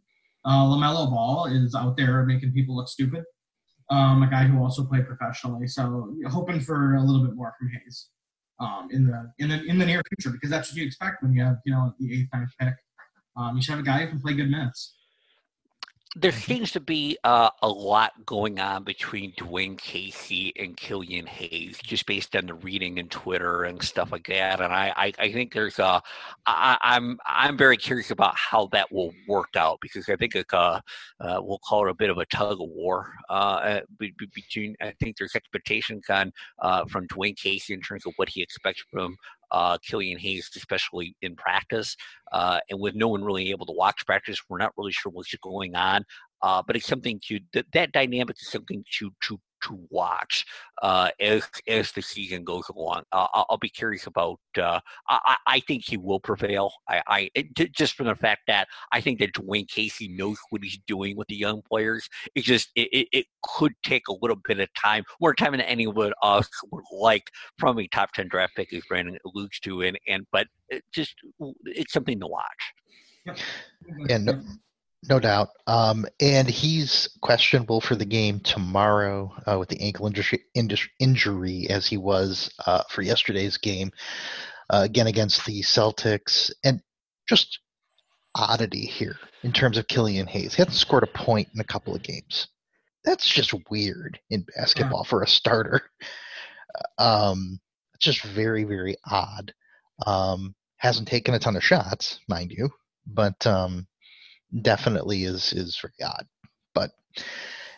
[0.45, 3.25] Uh, LaMelo Ball is out there making people look stupid.
[3.91, 5.67] Um, a guy who also played professionally.
[5.67, 8.09] So hoping for a little bit more from Hayes
[8.61, 11.33] um, in the in the in the near future because that's what you expect when
[11.33, 12.75] you have you know the eighth ninth pick.
[13.37, 14.98] Um, you should have a guy who can play good minutes
[16.17, 21.79] there seems to be uh, a lot going on between Dwane Casey and Killian Hayes,
[21.83, 24.61] just based on the reading and Twitter and stuff like that.
[24.61, 26.03] And I, I, I think there's a,
[26.47, 30.49] I, I'm, I'm very curious about how that will work out because I think it's
[30.55, 30.81] uh,
[31.21, 34.77] we'll call it a bit of a tug of war uh, between.
[34.81, 38.83] I think there's expectations on uh, from Dwane Casey in terms of what he expects
[38.91, 39.15] from
[39.51, 41.97] uh, Killian Hayes, especially in practice.
[42.33, 45.35] Uh, and with no one really able to watch practice, we're not really sure what's
[45.43, 46.05] going on.
[46.43, 50.45] Uh, but it's something to that, that dynamic is something to to to watch
[50.83, 53.03] uh, as as the season goes along.
[53.13, 54.39] Uh, I'll, I'll, be curious about.
[54.57, 56.73] Uh, I, I think he will prevail.
[56.89, 60.63] I, I it, just from the fact that I think that Dwane Casey knows what
[60.63, 62.09] he's doing with the young players.
[62.35, 65.61] It's just it, it, it could take a little bit of time, more time than
[65.63, 69.99] anyone else would like from a top ten draft pick, as Brandon alludes to, and
[70.07, 71.15] and but it just
[71.65, 73.37] it's something to watch.
[74.09, 74.43] And no
[75.21, 75.49] doubt.
[75.67, 80.43] Um, and he's questionable for the game tomorrow uh, with the ankle injury,
[80.99, 83.93] injury as he was uh, for yesterday's game,
[84.71, 86.51] uh, again against the Celtics.
[86.65, 86.81] And
[87.29, 87.61] just
[88.35, 90.55] oddity here in terms of Killian Hayes.
[90.55, 92.49] He hasn't scored a point in a couple of games.
[93.05, 95.09] That's just weird in basketball yeah.
[95.09, 95.83] for a starter.
[96.99, 97.61] Um,
[97.95, 99.53] it's just very, very odd.
[100.07, 102.71] Um, hasn't taken a ton of shots, mind you,
[103.07, 103.87] but um,
[104.63, 106.27] definitely is is for God.
[106.75, 106.91] But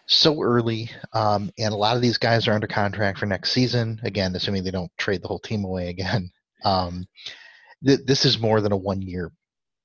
[0.06, 4.00] so early, um, and a lot of these guys are under contract for next season.
[4.02, 6.30] Again, assuming they don't trade the whole team away again.
[6.62, 7.08] Um,
[7.86, 9.32] th- this is more than a one year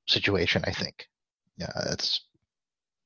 [0.09, 0.61] situation.
[0.67, 1.07] I think.
[1.55, 2.19] Yeah, that's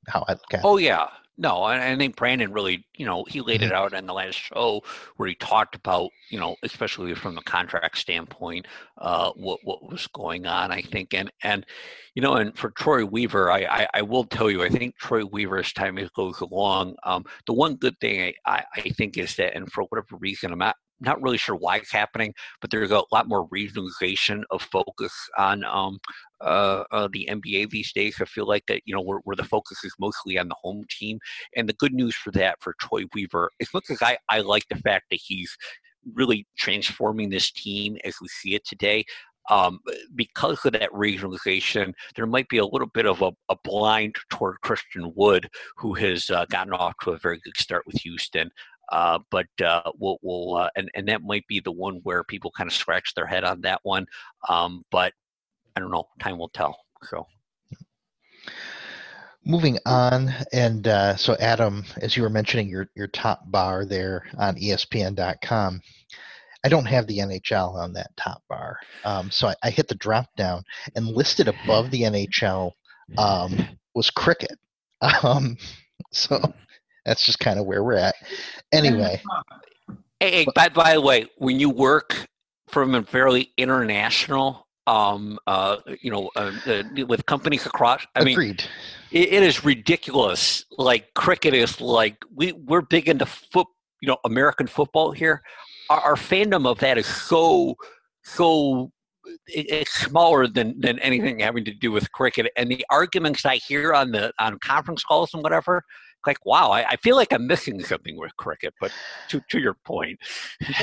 [0.07, 0.69] how I look at oh.
[0.73, 1.05] Oh yeah,
[1.39, 3.75] no, I, I think Brandon really, you know, he laid it mm-hmm.
[3.75, 4.81] out in the last show
[5.15, 8.67] where he talked about, you know, especially from the contract standpoint,
[8.97, 10.71] uh, what what was going on.
[10.71, 11.65] I think, and and
[12.13, 15.23] you know, and for Troy Weaver, I I, I will tell you, I think Troy
[15.23, 19.55] Weaver, as time goes along, um, the one good thing I, I think is that,
[19.55, 23.03] and for whatever reason, I'm not not really sure why it's happening, but there's a
[23.11, 25.99] lot more regionalization of focus on um,
[26.41, 28.17] uh, uh, the NBA these days.
[28.21, 30.85] I feel like that you know where, where, the focus is mostly on the home
[30.89, 31.19] team,
[31.55, 34.67] and the good news for that for Troy Weaver, as much as I, I like
[34.69, 35.55] the fact that he's
[36.13, 39.05] really transforming this team as we see it today.
[39.49, 39.79] Um,
[40.13, 44.61] because of that regionalization, there might be a little bit of a, a blind toward
[44.61, 48.51] Christian Wood, who has uh, gotten off to a very good start with Houston.
[48.91, 52.51] Uh, but uh, we'll, we'll uh, and and that might be the one where people
[52.51, 54.05] kind of scratch their head on that one.
[54.47, 55.13] Um, but
[55.75, 56.07] I don't know.
[56.19, 56.77] Time will tell.
[57.09, 57.25] So.
[59.45, 64.25] Moving on, and uh, so Adam, as you were mentioning your your top bar there
[64.37, 65.81] on ESPN.com,
[66.63, 69.95] I don't have the NHL on that top bar, um, so I, I, hit the
[69.95, 70.63] drop down
[70.95, 72.73] and listed above the NHL
[73.17, 73.57] um,
[73.95, 74.57] was cricket.
[75.23, 75.55] Um,
[76.11, 76.37] so
[77.05, 78.15] that's just kind of where we're at.
[78.71, 79.21] Anyway.
[80.19, 82.27] Hey, by, by the way, when you work
[82.67, 88.37] from a fairly international, um, uh, you know, uh, uh, with companies across, I Agreed.
[88.37, 88.57] mean,
[89.11, 90.65] it, it is ridiculous.
[90.77, 93.67] Like cricket is like we we're big into foot,
[94.01, 95.41] you know, American football here.
[95.89, 97.75] Our, our fandom of that is so
[98.23, 98.91] so
[99.47, 102.51] it's smaller than than anything having to do with cricket.
[102.57, 105.83] And the arguments I hear on the on conference calls and whatever
[106.25, 108.91] like wow I, I, feel like i'm missing something with cricket but
[109.29, 110.19] to, to your point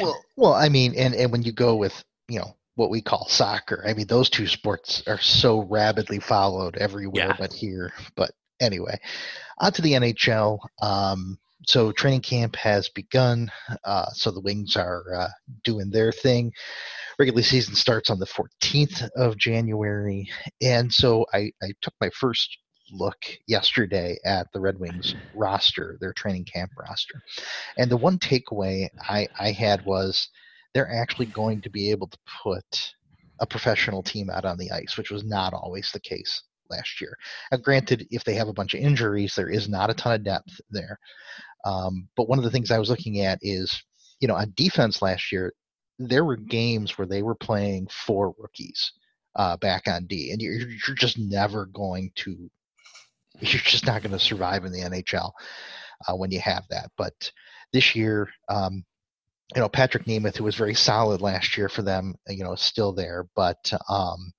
[0.00, 3.26] well well i mean and and when you go with you know what we call
[3.28, 7.36] soccer i mean those two sports are so rapidly followed everywhere yeah.
[7.38, 8.30] but here but
[8.60, 8.98] anyway
[9.58, 13.50] on to the nhl um, so training camp has begun
[13.84, 15.28] uh, so the wings are uh,
[15.64, 16.52] doing their thing
[17.18, 20.28] regular season starts on the 14th of january
[20.62, 22.58] and so I, I took my first
[22.90, 27.22] look yesterday at the Red Wings roster, their training camp roster.
[27.76, 30.28] And the one takeaway I, I had was
[30.74, 32.94] they're actually going to be able to put
[33.40, 37.16] a professional team out on the ice, which was not always the case last year.
[37.50, 40.24] Now, granted, if they have a bunch of injuries, there is not a ton of
[40.24, 40.98] depth there.
[41.64, 43.82] Um, but one of the things I was looking at is,
[44.20, 45.52] you know, on defense last year,
[45.98, 48.92] there were games where they were playing four rookies
[49.34, 52.50] uh, back on D, and you're, you're just never going to
[53.40, 55.32] you're just not going to survive in the NHL
[56.06, 56.90] uh, when you have that.
[56.96, 57.30] But
[57.72, 58.84] this year, um,
[59.54, 62.92] you know, Patrick Nemeth, who was very solid last year for them, you know, still
[62.92, 63.26] there.
[63.36, 64.32] But um,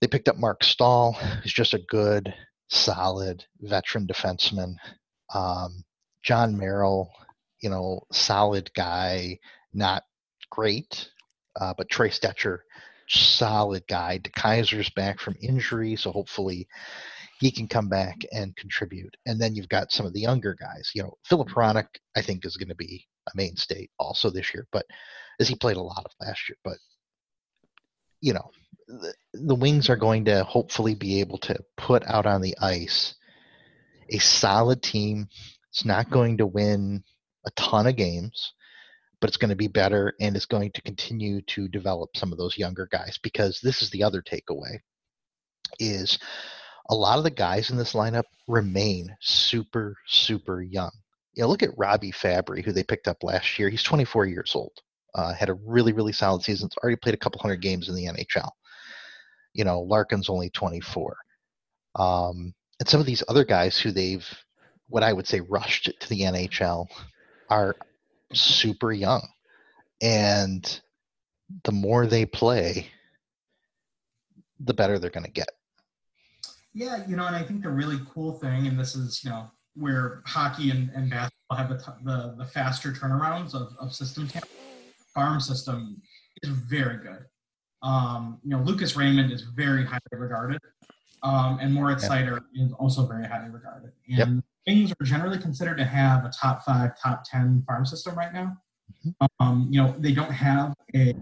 [0.00, 2.34] they picked up Marc Staal, who's just a good,
[2.68, 4.74] solid veteran defenseman.
[5.32, 5.84] Um,
[6.22, 7.10] Jon Merrill,
[7.60, 9.38] you know, solid guy,
[9.72, 10.02] not
[10.50, 11.08] great,
[11.60, 12.60] uh, but Troy Stecher,
[13.08, 14.18] solid guy.
[14.18, 16.66] DeKeyser's back from injury, so hopefully
[17.40, 19.16] he can come back and contribute.
[19.26, 20.90] And then you've got some of the younger guys.
[20.94, 22.18] You know, Filip Hronek, mm-hmm.
[22.18, 24.86] I think, is going to be a mainstay also this year, but
[25.40, 26.56] as he played a lot of last year.
[26.64, 26.76] But
[28.20, 28.50] you know,
[28.88, 33.14] the, the Wings are going to hopefully be able to put out on the ice
[34.10, 35.28] a solid team.
[35.70, 36.14] It's not mm-hmm.
[36.14, 37.02] going to win
[37.46, 38.52] a ton of games,
[39.20, 42.38] but it's going to be better and it's going to continue to develop some of
[42.38, 44.78] those younger guys because this is the other takeaway
[45.78, 46.18] is
[46.90, 50.90] a lot of the guys in this lineup remain super super young.
[51.34, 53.68] You know, look at Robbie Fabbri, who they picked up last year.
[53.68, 54.72] He's 24 years old.
[55.14, 56.68] Uh, had a really really solid season.
[56.82, 58.50] Already played a couple hundred games in the NHL.
[59.52, 61.16] You know, Larkin's only 24.
[61.96, 64.26] Um, and some of these other guys who they've,
[64.88, 66.88] what I would say, rushed to the NHL
[67.48, 67.76] are
[68.32, 69.26] super young.
[70.02, 70.80] And
[71.62, 72.88] the more they play,
[74.60, 75.50] the better they're going to get.
[76.74, 79.48] Yeah, you know, and I think the really cool thing, and this is, you know,
[79.76, 84.28] where hockey and, and basketball have the, the, the faster turnarounds of, of system
[85.14, 86.02] farm system
[86.42, 87.24] is very good.
[87.82, 90.60] Um, you know, Lucas Raymond is very highly regarded,
[91.22, 92.12] um, and Moritz yep.
[92.12, 93.92] Seider is also very highly regarded.
[94.08, 94.44] And yep.
[94.66, 98.56] Wings are generally considered to have a top five, top ten farm system right now.
[99.06, 99.26] Mm-hmm.
[99.38, 101.14] Um, you know, they don't have a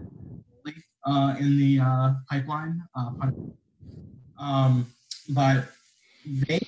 [1.05, 3.11] uh, in the uh, pipeline, uh,
[4.39, 4.87] um,
[5.29, 5.65] but
[6.25, 6.59] they.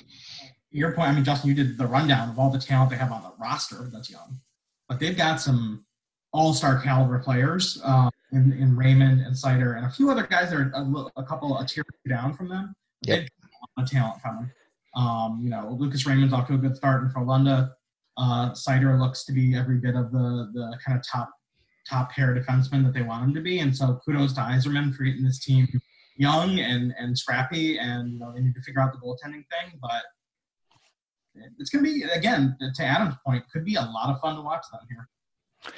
[0.71, 3.11] Your point, I mean, Justin, you did the rundown of all the talent they have
[3.11, 4.41] on the roster that's young,
[4.89, 5.85] but they've got some
[6.33, 10.57] all-star caliber players uh, in, in Raymond and Seider and a few other guys that
[10.57, 12.73] are a, a couple a tier down from them.
[13.03, 13.29] Yep.
[13.79, 14.51] A talent coming.
[14.95, 17.71] Um, you know, Lucas Raymond's off to a good start in Frölunda.
[18.17, 21.29] Uh, Seider looks to be every bit of the the kind of top
[21.89, 23.59] top pair defenseman that they want him to be.
[23.59, 25.67] And so kudos to Yzerman for getting this team
[26.15, 27.77] young and and scrappy.
[27.77, 30.03] And you know, they need to figure out the goaltending thing, but
[31.59, 34.41] it's going to be again to Adam's point, could be a lot of fun to
[34.41, 35.73] watch them here.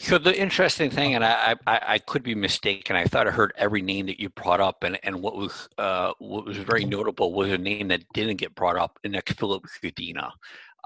[0.00, 2.94] So the interesting thing, and I, I, I, could be mistaken.
[2.94, 6.12] I thought I heard every name that you brought up, and, and what was uh,
[6.20, 9.64] what was very notable was a name that didn't get brought up, and that's Filip
[9.82, 10.30] Zadina.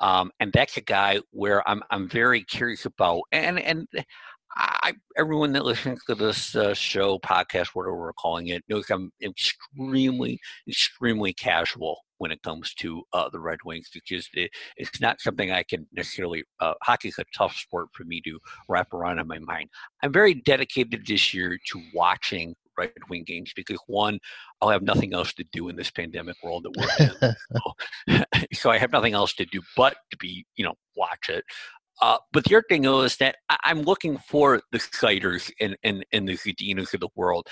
[0.00, 3.86] Um, and that's a guy where I'm I'm very curious about, and and
[4.56, 9.10] I, everyone that listens to this uh, show, podcast, whatever we're calling it, knows I'm
[9.22, 10.38] extremely,
[10.68, 15.50] extremely casual when it comes to uh, the Red Wings because it, it's not something
[15.50, 16.44] I can necessarily.
[16.60, 18.38] Uh, hockey's a tough sport for me to
[18.68, 19.70] wrap around in my mind.
[20.02, 24.18] I'm very dedicated this year to watching Red Wing games because one,
[24.60, 27.34] I'll have nothing else to do in this pandemic world that we're in.
[28.16, 31.44] so, so I have nothing else to do but to be, you know, watch it.
[32.02, 36.28] Uh, but the other thing is that I'm looking for the Seiders and, and, and
[36.28, 37.46] the Zadinas of the world.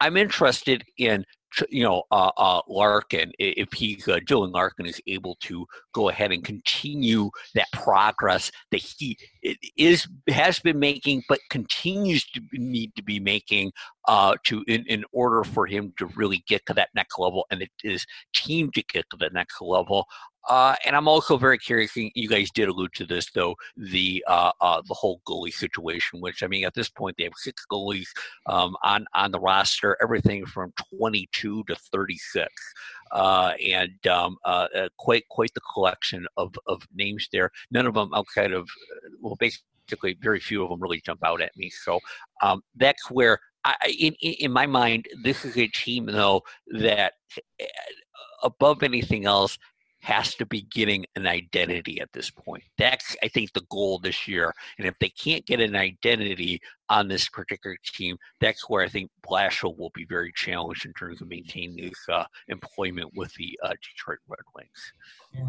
[0.00, 1.24] I'm interested in
[1.70, 6.30] you know uh, uh, Larkin if he uh, Dylan Larkin is able to go ahead
[6.32, 9.16] and continue that progress that he
[9.76, 13.72] is has been making but continues to need to be making
[14.06, 17.66] uh, to in, in order for him to really get to that next level and
[17.82, 20.06] his team to get to the next level
[20.48, 21.96] uh, and I'm also very curious.
[21.96, 26.20] You guys did allude to this, though the uh, uh, the whole goalie situation.
[26.20, 28.06] Which I mean, at this point, they have six goalies
[28.46, 32.52] um, on on the roster, everything from 22 to 36,
[33.10, 37.50] uh, and um, uh, uh, quite quite the collection of of names there.
[37.70, 38.68] None of them outside of
[39.20, 41.70] well, basically, very few of them really jump out at me.
[41.70, 41.98] So
[42.42, 43.38] um, that's where.
[43.66, 47.14] I, in, in my mind, this is a team, though, that
[48.42, 49.58] above anything else
[50.02, 52.62] has to be getting an identity at this point.
[52.78, 54.52] That's, I think, the goal this year.
[54.78, 59.10] And if they can't get an identity on this particular team, that's where I think
[59.28, 63.70] Blashill will be very challenged in terms of maintaining his uh, employment with the uh,
[63.70, 64.92] Detroit Red Wings.
[65.34, 65.40] Yeah.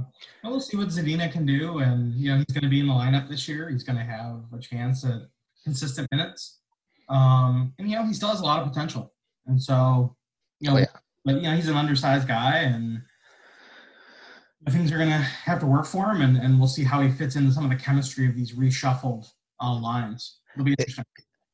[0.44, 1.80] Well, we'll see what Zadina can do.
[1.80, 3.70] And, you know, he's going to be in the lineup this year.
[3.70, 5.22] He's going to have a chance at
[5.64, 6.62] consistent minutes.
[7.10, 9.14] Um, and, you know, he still has a lot of potential.
[9.46, 10.16] And so,
[10.60, 10.86] you know, oh, yeah.
[11.24, 13.02] but, you know, he's an undersized guy and–
[14.72, 17.10] things are going to have to work for him, and, and we'll see how he
[17.10, 19.26] fits into some of the chemistry of these reshuffled
[19.62, 20.40] uh, lines.
[20.56, 21.06] It'll be interesting.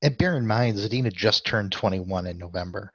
[0.01, 2.91] And bear in mind, Zadina just turned 21 in November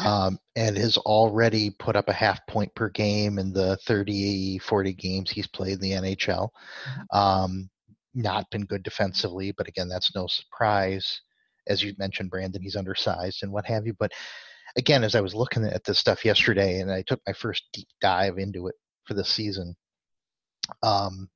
[0.00, 4.92] um, and has already put up a half point per game in the 30, 40
[4.94, 6.48] games he's played in the NHL.
[6.48, 7.16] Mm-hmm.
[7.16, 7.70] Um,
[8.14, 11.20] not been good defensively, but again, that's no surprise.
[11.68, 13.94] As you mentioned, Brandon, he's undersized and what have you.
[13.98, 14.12] But
[14.76, 17.88] again, as I was looking at this stuff yesterday, and I took my first deep
[18.00, 19.74] dive into it for the season,
[20.82, 21.28] um,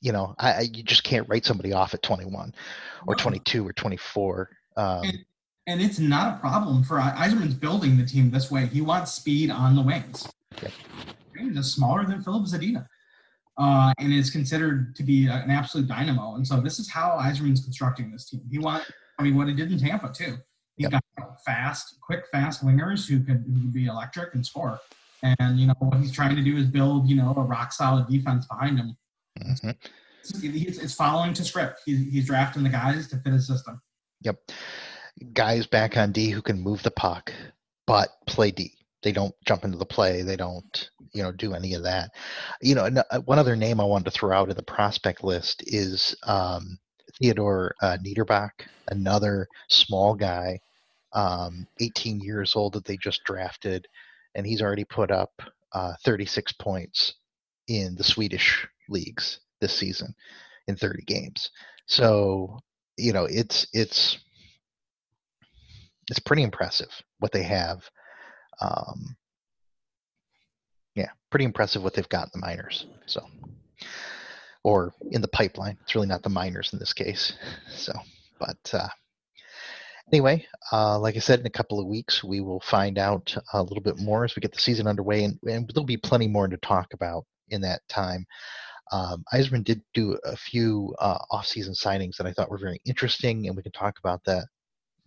[0.00, 2.54] you know, I, I, you just can't write somebody off at 21
[3.06, 4.50] or 22 or 24.
[4.76, 5.18] Um, and,
[5.66, 8.66] and, it's not a problem for Yzerman's building the team this way.
[8.66, 10.28] He wants speed on the wings.
[10.62, 10.72] Yep.
[11.38, 12.86] He's smaller than Filip Zadina.
[13.58, 16.34] Uh, and is considered to be an absolute dynamo.
[16.34, 18.42] And so this is how Yzerman's constructing this team.
[18.50, 20.36] He wants, I mean, what he did in Tampa too.
[20.76, 21.02] He's yep.
[21.18, 24.78] got fast, quick, fast wingers who could, who could be electric and score.
[25.22, 28.06] And you know what he's trying to do is build, you know, a rock solid
[28.08, 28.96] defense behind him.
[29.40, 29.70] Mm-hmm.
[30.20, 31.80] It's, it's, following to script.
[31.86, 33.80] He's, he's drafting the guys to fit his system.
[34.22, 34.50] Yep,
[35.32, 37.32] guys back on D who can move the puck,
[37.86, 38.72] but play D.
[39.06, 40.22] They don't jump into the play.
[40.22, 42.10] They don't, you know, do any of that.
[42.60, 45.62] You know, uh, one other name I wanted to throw out in the prospect list
[45.64, 46.76] is um,
[47.16, 48.50] Theodor uh, Niederbach,
[48.88, 50.58] another small guy,
[51.12, 53.86] um, 18 years old that they just drafted,
[54.34, 55.30] and he's already put up
[55.72, 57.14] uh, 36 points
[57.68, 60.12] in the Swedish leagues this season
[60.66, 61.48] in 30 games.
[61.86, 62.58] So,
[62.96, 64.18] you know, it's it's
[66.10, 66.90] it's pretty impressive
[67.20, 67.88] what they have.
[68.60, 69.16] Um,
[70.94, 72.86] yeah, pretty impressive what they've got in the minors.
[73.06, 73.22] So,
[74.64, 75.78] or in the pipeline.
[75.82, 77.32] It's really not the minors in this case.
[77.76, 77.92] So,
[78.40, 78.88] but uh,
[80.10, 83.62] anyway, uh, like I said, in a couple of weeks we will find out a
[83.62, 86.48] little bit more as we get the season underway, and, and there'll be plenty more
[86.48, 88.26] to talk about in that time.
[88.92, 93.46] Um, Yzerman did do a few uh, off-season signings that I thought were very interesting,
[93.46, 94.46] and we can talk about that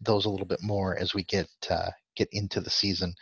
[0.02, 1.90] those a little bit more as we get uh,
[2.20, 3.14] get into the season.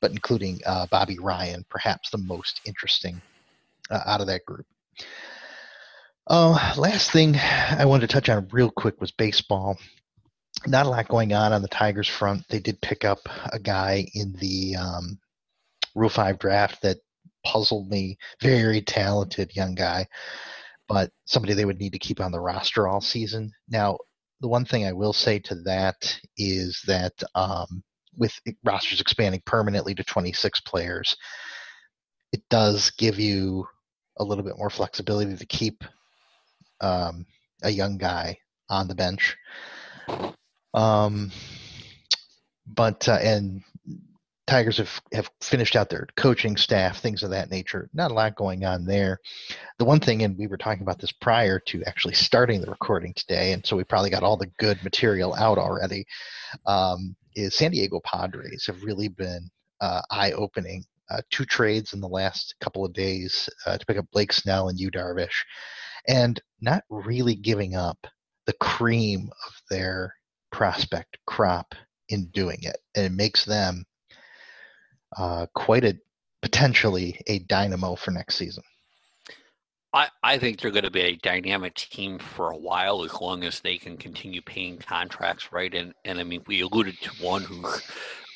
[0.00, 3.20] But including uh, Bobby Ryan, perhaps the most interesting
[3.90, 4.66] uh, out of that group.
[6.26, 9.78] Uh, last thing I wanted to touch on real quick was baseball.
[10.66, 12.44] Not a lot going on on the Tigers front.
[12.48, 13.20] They did pick up
[13.52, 15.18] a guy in the um,
[15.94, 16.98] Rule Five draft that
[17.44, 18.18] puzzled me.
[18.42, 20.06] Very talented young guy,
[20.88, 23.52] but somebody they would need to keep on the roster all season.
[23.68, 23.98] Now,
[24.40, 27.82] the one thing I will say to that is that um,
[28.16, 31.16] with rosters expanding permanently to 26 players,
[32.32, 33.66] it does give you
[34.18, 35.84] a little bit more flexibility to keep
[36.80, 37.26] um,
[37.62, 38.38] a young guy
[38.68, 39.36] on the bench.
[40.74, 41.30] Um,
[42.66, 43.62] but uh, and
[44.50, 47.88] Tigers have, have finished out their coaching staff, things of that nature.
[47.94, 49.20] Not a lot going on there.
[49.78, 53.14] The one thing, and we were talking about this prior to actually starting the recording
[53.14, 56.04] today, and so we probably got all the good material out already,
[56.66, 59.50] um, is San Diego Padres have really been
[59.80, 60.84] uh, eye opening.
[61.10, 64.68] Uh, two trades in the last couple of days uh, to pick up Blake Snell
[64.68, 65.44] and Yu Darvish,
[66.06, 67.98] and not really giving up
[68.46, 70.14] the cream of their
[70.52, 71.74] prospect crop
[72.08, 72.78] in doing it.
[72.94, 73.84] And it makes them
[75.16, 75.98] uh, quite a
[76.42, 78.62] potentially a dynamo for next season.
[79.92, 83.42] I, I think they're going to be a dynamic team for a while as long
[83.42, 85.74] as they can continue paying contracts right.
[85.74, 87.82] And and I mean, we alluded to one who's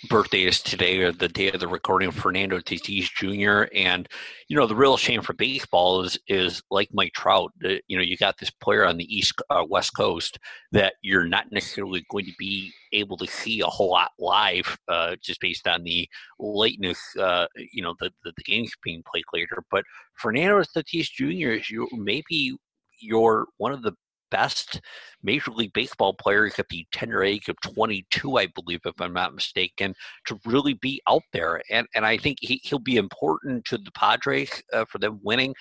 [0.09, 3.71] birthday is today or the day of the recording of Fernando Tatis Jr.
[3.75, 4.09] And
[4.49, 7.53] you know the real shame for baseball is is like Mike Trout.
[7.65, 10.39] Uh, you know you got this player on the east uh, west coast
[10.73, 15.17] that you're not necessarily going to be able to see a whole lot live uh,
[15.23, 17.01] just based on the lateness.
[17.19, 19.63] Uh, you know the, the, the games being played later.
[19.71, 19.85] But
[20.15, 21.59] Fernando Tatis Jr.
[21.59, 22.57] is you maybe
[23.01, 23.93] you're one of the
[24.35, 24.81] best
[25.23, 29.35] Major League Baseball players at the tender age of 22, I believe, if I'm not
[29.35, 29.95] mistaken,
[30.27, 31.63] to really be out there.
[31.71, 35.55] And and I think he, he'll be important to the Padres uh, for them winning.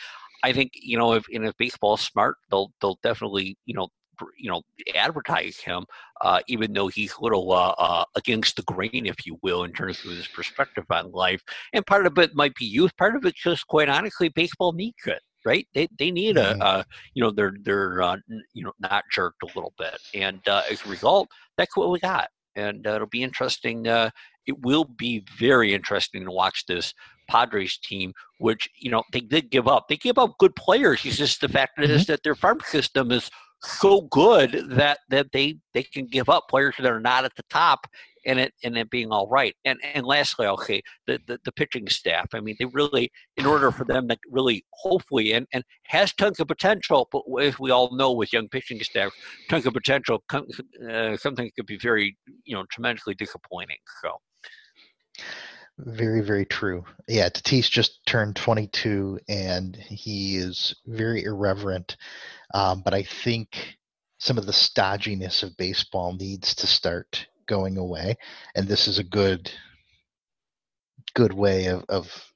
[0.44, 3.90] I think you know if and if baseball smart, they'll they'll definitely you know
[4.38, 4.64] you know
[4.96, 5.86] advertise him,
[6.22, 9.72] uh, even though he's a little uh, uh, against the grain, if you will, in
[9.72, 11.42] terms of his perspective on life.
[11.74, 12.98] And part of it might be youth.
[12.98, 15.68] Part of it's just quite honestly, baseball needs it right?
[15.74, 16.84] They they need a, uh,
[17.14, 18.18] you know they're they're uh,
[18.54, 22.00] you know not jerked a little bit, and uh, as a result, that's what we
[22.00, 23.88] got, and uh, it'll be interesting.
[23.88, 24.10] Uh,
[24.46, 26.94] it will be very interesting to watch this
[27.30, 29.88] Padres team, which you know they did give up.
[29.88, 31.06] They give up good players.
[31.06, 31.92] It's just the fact mm-hmm.
[31.92, 33.30] is that their farm system is
[33.64, 37.44] so good that that they they can give up players that are not at the
[37.50, 37.88] top
[38.26, 39.56] and it and it being all right.
[39.66, 42.28] And and lastly, okay, the, the, the pitching staff.
[42.34, 46.40] I mean, they really, in order for them to really, hopefully, and and has tons
[46.40, 47.10] of potential.
[47.12, 49.12] But as we all know, with young pitching staff,
[49.50, 50.24] tons of potential.
[50.34, 53.78] Uh, something could be very, you know, tremendously disappointing.
[54.02, 54.20] So.
[55.80, 56.86] Very, very true.
[57.08, 61.98] Yeah, Tatis just turned 22, and he is very irreverent
[62.54, 63.78] Um, but I think
[64.20, 68.16] some of the stodginess of baseball needs to start going away,
[68.56, 69.52] and this is a good
[71.16, 72.34] good way of, of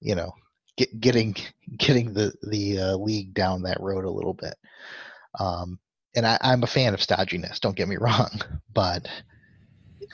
[0.00, 0.32] you know
[0.76, 1.36] get, getting
[1.76, 4.54] getting the the uh, league down that road a little bit.
[5.38, 5.78] Um,
[6.16, 7.60] and I, I'm a fan of stodginess.
[7.60, 8.40] Don't get me wrong,
[8.72, 9.08] but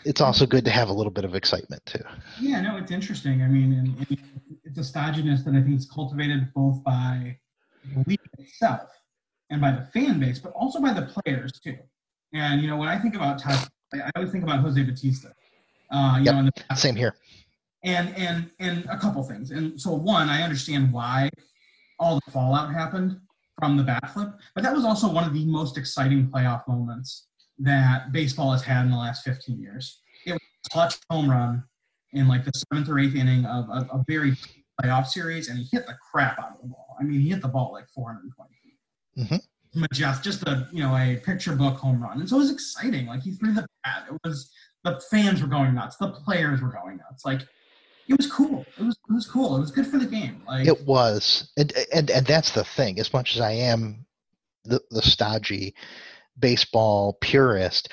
[0.04, 2.02] it's also good to have a little bit of excitement too.
[2.40, 3.42] Yeah, no, it's interesting.
[3.42, 4.18] I mean, and, and
[4.64, 7.38] it's a stodginess that I think is cultivated both by
[7.94, 8.90] the league itself
[9.50, 11.78] and by the fan base, but also by the players too.
[12.32, 15.34] And you know, when I think about Todd, I always think about Jose Bautista.
[15.90, 16.34] Uh, you yep.
[16.34, 17.14] know, in the same here.
[17.84, 19.50] And and and a couple things.
[19.50, 21.28] And so one, I understand why
[21.98, 23.20] all the fallout happened
[23.58, 27.28] from the bat flip, but that was also one of the most exciting playoff moments
[27.58, 30.00] that baseball has had in the last 15 years.
[30.26, 31.62] It was a clutch home run
[32.12, 34.36] in like the seventh or eighth inning of a, a very
[34.80, 36.96] playoff series, and he hit the crap out of the ball.
[36.98, 39.24] I mean, he hit the ball like 420 feet.
[39.24, 39.36] Mm-hmm.
[39.74, 43.06] Majestic, just a you know a picture book home run, and so it was exciting.
[43.06, 44.06] Like he threw the bat.
[44.10, 44.50] It was
[44.84, 45.96] the fans were going nuts.
[45.96, 47.24] The players were going nuts.
[47.24, 47.40] Like
[48.08, 48.64] it was cool.
[48.78, 49.56] It was it was cool.
[49.56, 50.42] It was good for the game.
[50.46, 52.98] Like it was, and and and that's the thing.
[52.98, 54.06] As much as I am
[54.64, 55.74] the the stodgy
[56.38, 57.88] baseball purist,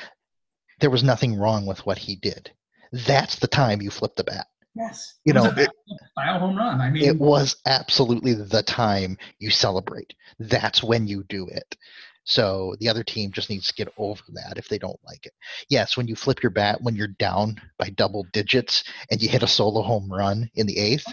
[0.80, 2.52] there was nothing wrong with what he did.
[2.92, 4.48] That's the time you flip the bat.
[4.76, 5.20] Yes.
[5.26, 5.70] You know, it,
[6.18, 6.80] home run.
[6.80, 10.14] I mean, it was absolutely the time you celebrate.
[10.40, 11.76] That's when you do it.
[12.24, 15.34] So the other team just needs to get over that if they don't like it.
[15.70, 19.44] Yes, when you flip your bat when you're down by double digits and you hit
[19.44, 21.12] a solo home run in the eighth,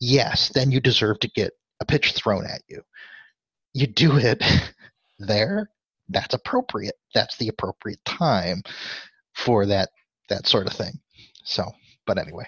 [0.00, 2.82] yes, then you deserve to get a pitch thrown at you.
[3.74, 4.42] You do it
[5.18, 5.70] there,
[6.08, 6.94] that's appropriate.
[7.12, 8.62] That's the appropriate time
[9.34, 9.90] for that
[10.28, 10.98] that sort of thing.
[11.44, 11.72] So,
[12.06, 12.46] but anyway.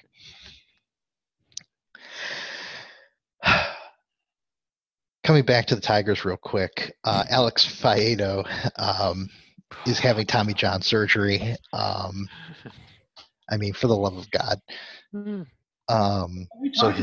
[5.28, 9.28] Coming back to the Tigers real quick, uh, Alex Faedo um,
[9.86, 11.54] is having Tommy John surgery.
[11.74, 12.26] Um,
[13.50, 14.58] I mean, for the love of God.
[15.12, 15.42] Hmm.
[15.90, 16.94] Um, so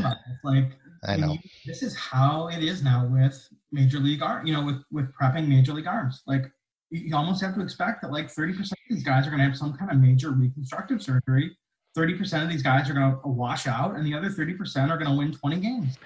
[0.42, 0.72] like
[1.06, 4.44] I know this is how it is now with major league art.
[4.44, 6.46] You know, with with prepping major league arms, like
[6.90, 9.56] you almost have to expect that like 30% of these guys are going to have
[9.56, 11.56] some kind of major reconstructive surgery.
[11.96, 15.08] 30% of these guys are going to wash out, and the other 30% are going
[15.08, 15.96] to win 20 games.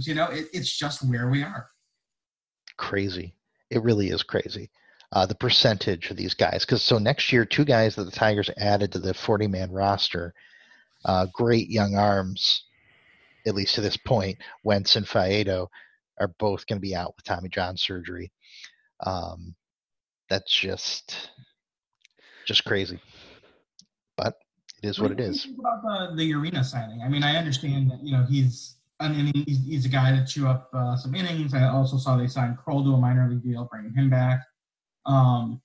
[0.00, 1.68] You know, it, it's just where we are.
[2.76, 3.34] Crazy.
[3.70, 4.70] It really is crazy.
[5.12, 6.64] Uh, the percentage of these guys.
[6.64, 10.34] Because so next year, two guys that the Tigers added to the 40 man roster,
[11.04, 12.64] uh, great young arms,
[13.46, 15.68] at least to this point, Wentz and Faedo,
[16.18, 18.32] are both going to be out with Tommy John surgery.
[19.04, 19.54] Um,
[20.28, 21.30] that's just
[22.46, 23.00] just crazy.
[24.16, 24.34] But
[24.82, 25.46] it is what, what it is.
[25.58, 27.02] about the, the Urena signing?
[27.02, 30.24] I mean, I understand that you know he's an inning, he's, he's a guy to
[30.24, 31.54] chew up uh, some innings.
[31.54, 34.40] I also saw they signed Krol to a minor league deal, bringing him back.
[35.06, 35.60] Um,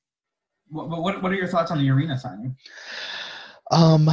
[0.69, 2.55] what, what what are your thoughts on the Urena signing?
[3.71, 4.09] Um,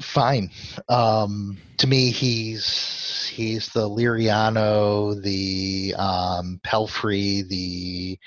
[0.00, 0.50] fine.
[0.88, 8.18] Um, to me, he's he's the Liriano, the um, Pelfrey, the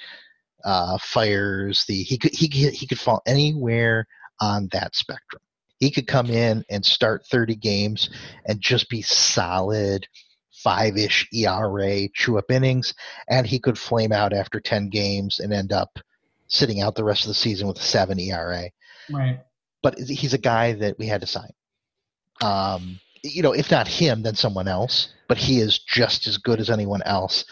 [0.64, 1.86] uh, Fiers.
[1.88, 4.06] The he could he he could fall anywhere
[4.40, 5.42] on that spectrum.
[5.80, 8.10] He could come in and start 30 games
[8.46, 10.08] and just be solid
[10.64, 12.94] five-ish ERA, chew up innings,
[13.30, 16.00] and he could flame out after 10 games and end up
[16.48, 18.70] sitting out the rest of the season with a seven ERA.
[19.10, 19.40] Right.
[19.84, 21.52] But he's a guy that we had to sign.
[22.42, 25.14] Um, you know, if not him, then someone else.
[25.28, 27.46] But he is just as good as anyone else,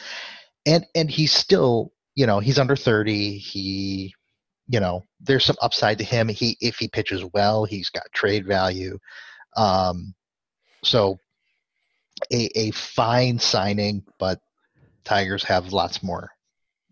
[0.66, 3.38] and and he's still, you know, he's under thirty.
[3.38, 4.15] He,
[4.68, 6.28] you know, there's some upside to him.
[6.28, 8.98] He if he pitches well, he's got trade value.
[9.56, 10.14] Um,
[10.84, 11.20] so
[12.32, 14.40] a a fine signing, but
[15.04, 16.32] Tigers have lots more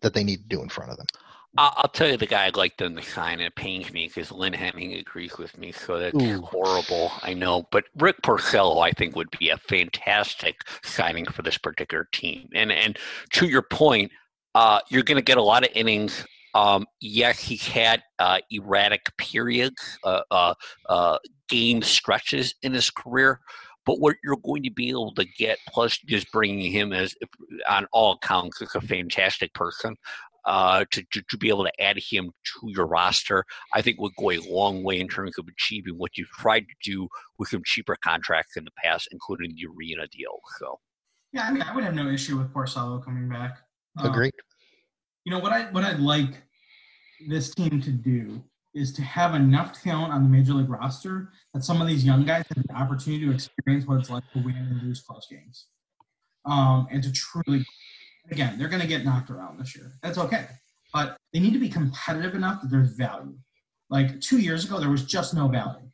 [0.02, 1.08] that they need to do in front of them.
[1.56, 4.54] I'll tell you the guy I'd like them to sign, it pains me because Lynn
[4.54, 6.42] Henning agrees with me, so that's Ooh.
[6.42, 7.12] horrible.
[7.22, 12.08] I know, but Rick Porcello, I think, would be a fantastic signing for this particular
[12.12, 12.50] team.
[12.56, 12.98] And and
[13.34, 14.12] to your point,
[14.56, 16.26] uh, you're going to get a lot of innings.
[16.54, 20.54] Um, yes, he's had uh, erratic periods, uh, uh,
[20.88, 21.18] uh,
[21.50, 23.40] game stretches in his career,
[23.86, 27.16] but what you're going to be able to get, plus just bringing him as,
[27.70, 29.96] on all accounts, is a fantastic person
[30.46, 34.16] uh, to, to, to, be able to add him to your roster, I think would
[34.18, 37.08] go a long way in terms of achieving what you've tried to do
[37.38, 40.40] with some cheaper contracts in the past, including the Urena deal.
[40.60, 40.80] So,
[41.32, 43.58] yeah, I mean, I would have no issue with Porcello coming back.
[43.98, 44.34] Um, Agreed.
[45.26, 46.44] You know what I what I'd like
[47.28, 48.44] this team to do
[48.74, 52.26] is to have enough talent on the major league roster that some of these young
[52.26, 55.68] guys have the opportunity to experience what it's like to win and lose close games,
[56.46, 57.66] um, and to truly
[58.32, 59.92] Again, they're going to get knocked around this year.
[60.02, 60.48] That's okay.
[60.94, 63.38] But they need to be competitive enough that there's value.
[63.90, 65.92] Like two years ago, there was just no value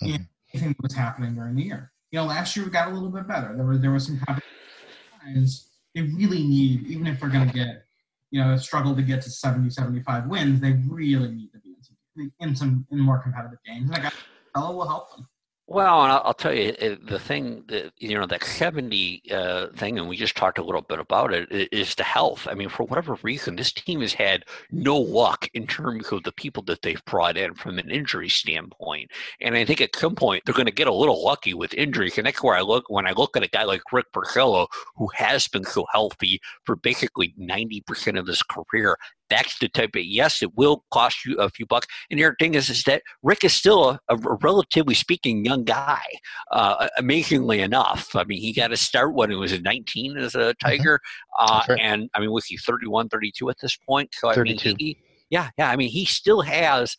[0.00, 0.28] in Mhm.
[0.54, 1.92] anything that was happening during the year.
[2.10, 3.54] You know, last year we got a little bit better.
[3.54, 7.84] There was there was some times they really need, even if they're going to get,
[8.30, 11.82] you know, struggle to get to 70, 75 wins, they really need to be in
[11.82, 13.90] some in some in more competitive games.
[13.90, 14.14] And I got
[14.54, 15.28] fellow will help them.
[15.70, 19.98] Well, and I'll, tell you uh, the thing that you know that seventy uh, thing,
[19.98, 22.48] and we just talked a little bit about it, is the health.
[22.50, 26.32] I mean, for whatever reason, this team has had no luck in terms of the
[26.32, 29.10] people that they've brought in from an injury standpoint.
[29.42, 32.16] And I think at some point they're going to get a little lucky with injuries,
[32.16, 35.08] and that's where I look when I look at a guy like Rick Porcello, who
[35.16, 38.96] has been so healthy for basically ninety percent of his career.
[39.30, 41.86] That's the type of yes, it will cost you a few bucks.
[42.10, 45.64] And the other thing is, is that Rick is still a, a relatively speaking young
[45.64, 46.02] guy.
[46.50, 50.54] Uh, amazingly enough, I mean, he got to start when he was 19 as a
[50.54, 51.00] Tiger,
[51.38, 51.80] uh, right.
[51.80, 54.10] and I mean, was he 31, 32 at this point?
[54.14, 54.74] So I mean, 32.
[54.78, 54.98] he,
[55.30, 55.70] yeah, yeah.
[55.70, 56.96] I mean, he still has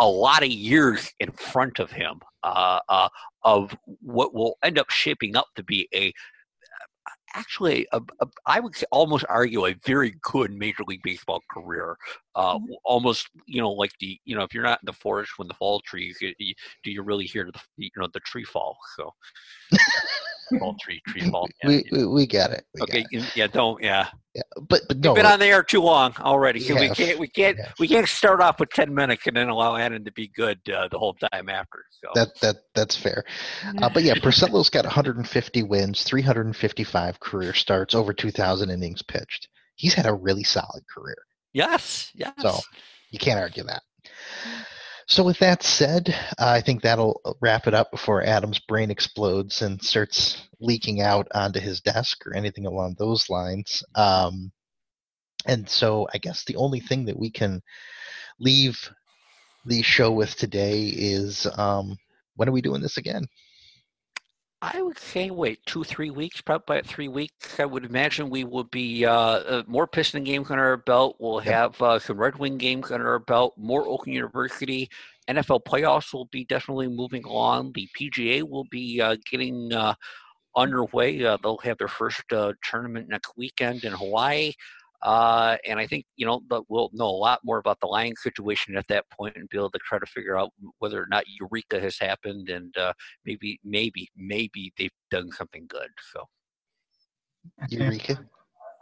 [0.00, 3.08] a lot of years in front of him uh, uh,
[3.42, 6.12] of what will end up shaping up to be a
[7.34, 11.96] actually a, a, I would almost argue a very good major league baseball career
[12.34, 15.48] uh, almost you know like the you know if you're not in the forest when
[15.48, 18.76] the fall trees you, you, do you really hear the you know the tree fall
[18.96, 19.12] so
[20.80, 21.82] tree tree yeah, we, yeah.
[21.92, 22.64] we, we got it.
[22.74, 23.36] We okay got it.
[23.36, 26.74] yeah don't yeah Yeah, but but no, been on the air too long already so
[26.74, 27.72] we can't we can't yeah.
[27.78, 30.88] we can't start off with 10 minutes and then allow Adam to be good uh,
[30.88, 33.24] the whole time after so that that that's fair.
[33.82, 39.48] Uh, but yeah, Porcello's got 150 wins, 355 career starts, over 2,000 innings pitched.
[39.74, 41.18] He's had a really solid career.
[41.52, 42.58] yes yes So
[43.10, 43.82] you can't argue that.
[45.08, 49.82] So with that said, I think that'll wrap it up before Adam's brain explodes and
[49.82, 53.82] starts leaking out onto his desk or anything along those lines.
[53.94, 54.52] Um,
[55.46, 57.62] and so I guess the only thing that we can
[58.38, 58.90] leave
[59.64, 61.96] the show with today is um,
[62.36, 63.26] when are we doing this again?
[64.60, 67.60] I would say wait two three weeks, probably three weeks.
[67.60, 71.14] I would imagine we will be uh, uh, more Piston games under our belt.
[71.20, 73.54] We'll have uh, some Red Wing games under our belt.
[73.56, 74.90] More Oakland University.
[75.28, 77.72] NFL playoffs will be definitely moving along.
[77.74, 79.94] The PGA will be uh, getting uh,
[80.56, 81.24] underway.
[81.24, 84.52] Uh, they'll have their first uh, tournament next weekend in Hawaii.
[85.02, 88.20] Uh, and I think you know that we'll know a lot more about the Lions
[88.20, 91.24] situation at that point and be able to try to figure out whether or not
[91.40, 92.92] Eureka has happened and uh,
[93.24, 95.90] maybe, maybe, maybe they've done something good.
[96.12, 96.24] So
[97.68, 98.18] Eureka.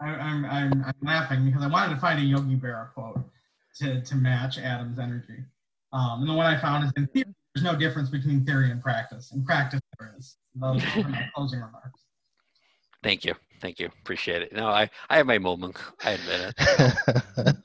[0.01, 3.21] I, I'm, I'm, I'm laughing because I wanted to find a Yogi Berra quote
[3.81, 5.45] to, to match Adam's energy.
[5.93, 8.83] Um, and the one I found is in theory, there's no difference between theory and
[8.83, 9.33] practice.
[9.33, 10.37] In practice, there is.
[10.55, 12.03] Those are my closing remarks.
[13.03, 14.53] thank you, thank you, appreciate it.
[14.53, 15.81] No, I, I have my moments.
[16.05, 16.55] I admit it.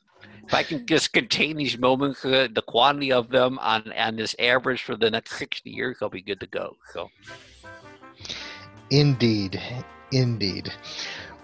[0.48, 4.36] if I can just contain these moments, uh, the quantity of them on on this
[4.40, 6.76] average for the next sixty years, I'll be good to go.
[6.94, 7.10] So
[8.90, 9.62] Indeed,
[10.12, 10.72] indeed.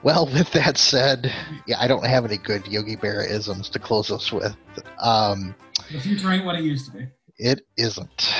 [0.03, 1.34] Well, with that said,
[1.65, 4.56] yeah, I don't have any good Yogi Berra isms to close us with.
[5.02, 5.56] Um,
[5.91, 7.07] The future ain't what it used to be.
[7.40, 8.34] it isn't.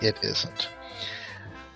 [0.00, 0.68] It isn't.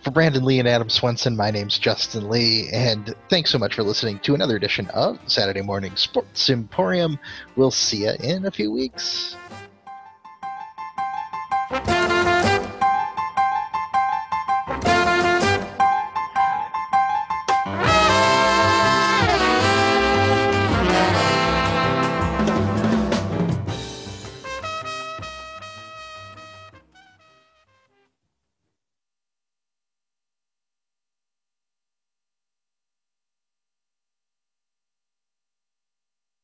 [0.06, 3.82] For Brandon Lee and Adam Swenson, my name's Justin Lee, and thanks so much for
[3.82, 7.18] listening to another edition of Saturday Morning Sports Emporium.
[7.56, 9.34] We'll see you in a few weeks.